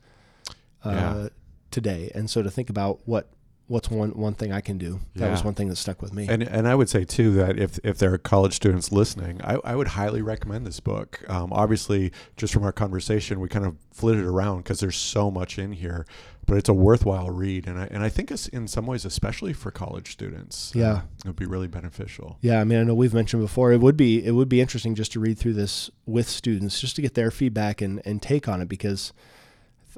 uh, 0.84 0.90
yeah. 0.92 1.30
today, 1.72 2.12
and 2.14 2.30
so 2.30 2.44
to 2.44 2.52
think 2.52 2.70
about 2.70 3.00
what 3.06 3.30
what's 3.67 3.89
one 3.89 4.12
one 4.12 4.34
thing 4.34 4.52
I 4.52 4.62
can 4.62 4.78
do. 4.78 4.99
That 5.15 5.26
yeah. 5.26 5.32
was 5.32 5.43
one 5.43 5.54
thing 5.54 5.69
that 5.69 5.78
stuck 5.78 6.02
with 6.02 6.13
me. 6.13 6.28
And 6.28 6.43
and 6.43 6.67
I 6.67 6.76
would 6.76 6.89
say 6.89 7.06
too 7.06 7.32
that 7.36 7.58
if 7.58 7.80
if 7.84 7.97
there 7.97 8.13
are 8.13 8.17
college 8.17 8.54
students 8.54 8.91
listening, 8.91 9.41
I, 9.43 9.58
I 9.63 9.76
would 9.76 9.89
highly 9.89 10.21
recommend 10.21 10.67
this 10.67 10.80
book. 10.80 11.23
Um, 11.28 11.52
obviously, 11.54 12.12
just 12.36 12.54
from 12.54 12.63
our 12.63 12.71
conversation, 12.71 13.39
we 13.39 13.47
kind 13.47 13.65
of 13.65 13.76
flitted 13.91 14.26
around 14.26 14.58
because 14.58 14.80
there's 14.80 14.97
so 14.97 15.32
much 15.32 15.58
in 15.58 15.71
here, 15.71 16.06
but 16.45 16.58
it's 16.58 16.69
a 16.69 16.73
worthwhile 16.73 17.30
read, 17.30 17.67
and 17.67 17.80
I 17.80 17.88
and 17.89 18.04
I 18.04 18.10
think 18.10 18.32
it's 18.32 18.47
in 18.47 18.67
some 18.67 18.86
ways, 18.86 19.06
especially 19.06 19.54
for 19.54 19.71
college 19.71 20.12
students, 20.12 20.71
yeah, 20.76 20.91
uh, 20.91 21.02
it 21.23 21.28
would 21.28 21.36
be 21.36 21.45
really 21.45 21.67
beneficial. 21.67 22.38
Yeah, 22.41 22.60
I 22.60 22.63
mean, 22.65 22.80
I 22.80 22.84
know 22.84 22.95
we've 22.95 23.13
mentioned 23.13 23.41
before 23.41 23.71
it 23.71 23.80
would 23.80 23.97
be 23.97 24.23
it 24.26 24.32
would 24.32 24.49
be 24.49 24.62
interesting 24.62 24.95
just 24.95 25.13
to 25.13 25.19
read 25.19 25.39
through 25.39 25.54
this 25.54 25.89
with 26.06 26.28
students, 26.28 26.82
just 26.82 26.95
to 26.97 27.02
get 27.02 27.13
their 27.13 27.32
feedback 27.32 27.82
and 27.82 28.02
and 28.06 28.21
take 28.21 28.47
on 28.47 28.62
it 28.62 28.67
because 28.67 29.13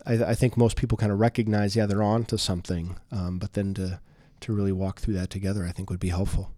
I, 0.06 0.14
I 0.32 0.36
think 0.36 0.58
most 0.58 0.78
people 0.78 0.98
kind 0.98 1.12
of 1.12 1.20
recognize, 1.20 1.76
yeah, 1.76 1.86
they're 1.86 2.04
on 2.04 2.26
to 2.26 2.38
something, 2.38 2.98
um, 3.12 3.40
but 3.40 3.54
then 3.54 3.74
to 3.76 4.00
to 4.42 4.54
really 4.54 4.72
walk 4.72 5.00
through 5.00 5.16
that 5.16 5.30
together, 5.30 5.66
I 5.66 5.72
think 5.72 5.90
would 5.90 6.00
be 6.00 6.10
helpful. 6.10 6.52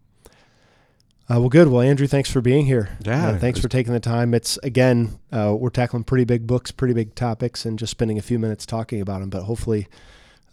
Uh, 1.29 1.39
well, 1.41 1.49
good. 1.49 1.67
Well, 1.67 1.81
Andrew, 1.81 2.07
thanks 2.07 2.31
for 2.31 2.39
being 2.39 2.65
here. 2.65 2.89
Yeah. 3.03 3.29
Uh, 3.29 3.37
thanks 3.37 3.59
for 3.59 3.67
taking 3.67 3.91
the 3.91 3.99
time. 3.99 4.33
It's 4.33 4.57
again, 4.63 5.19
uh, 5.31 5.55
we're 5.57 5.69
tackling 5.69 6.05
pretty 6.05 6.23
big 6.23 6.47
books, 6.47 6.71
pretty 6.71 6.93
big 6.93 7.15
topics, 7.15 7.65
and 7.65 7.77
just 7.77 7.91
spending 7.91 8.17
a 8.17 8.21
few 8.21 8.39
minutes 8.39 8.65
talking 8.65 9.01
about 9.01 9.19
them. 9.19 9.29
But 9.29 9.43
hopefully, 9.43 9.87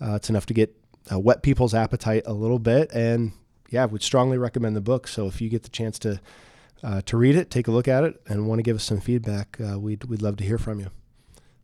uh, 0.00 0.14
it's 0.14 0.28
enough 0.28 0.46
to 0.46 0.54
get 0.54 0.76
uh, 1.12 1.20
whet 1.20 1.42
people's 1.42 1.74
appetite 1.74 2.24
a 2.26 2.32
little 2.32 2.58
bit. 2.58 2.90
And 2.92 3.32
yeah, 3.70 3.84
would 3.84 4.02
strongly 4.02 4.36
recommend 4.36 4.74
the 4.74 4.80
book. 4.80 5.06
So 5.06 5.28
if 5.28 5.40
you 5.40 5.48
get 5.48 5.62
the 5.62 5.68
chance 5.68 5.96
to 6.00 6.20
uh, 6.82 7.02
to 7.02 7.16
read 7.16 7.36
it, 7.36 7.50
take 7.50 7.68
a 7.68 7.70
look 7.70 7.86
at 7.86 8.02
it, 8.02 8.20
and 8.26 8.48
want 8.48 8.58
to 8.58 8.64
give 8.64 8.76
us 8.76 8.84
some 8.84 9.00
feedback, 9.00 9.56
we'd 9.76 10.04
we'd 10.04 10.22
love 10.22 10.36
to 10.38 10.44
hear 10.44 10.58
from 10.58 10.80
you. 10.80 10.90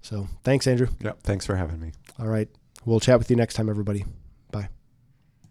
So 0.02 0.28
thanks, 0.44 0.66
Andrew. 0.66 0.88
Yeah, 1.00 1.12
Thanks 1.22 1.46
for 1.46 1.56
having 1.56 1.80
me. 1.80 1.92
All 2.18 2.26
right. 2.26 2.48
We'll 2.84 3.00
chat 3.00 3.18
with 3.18 3.30
you 3.30 3.36
next 3.36 3.54
time, 3.54 3.68
everybody. 3.68 4.04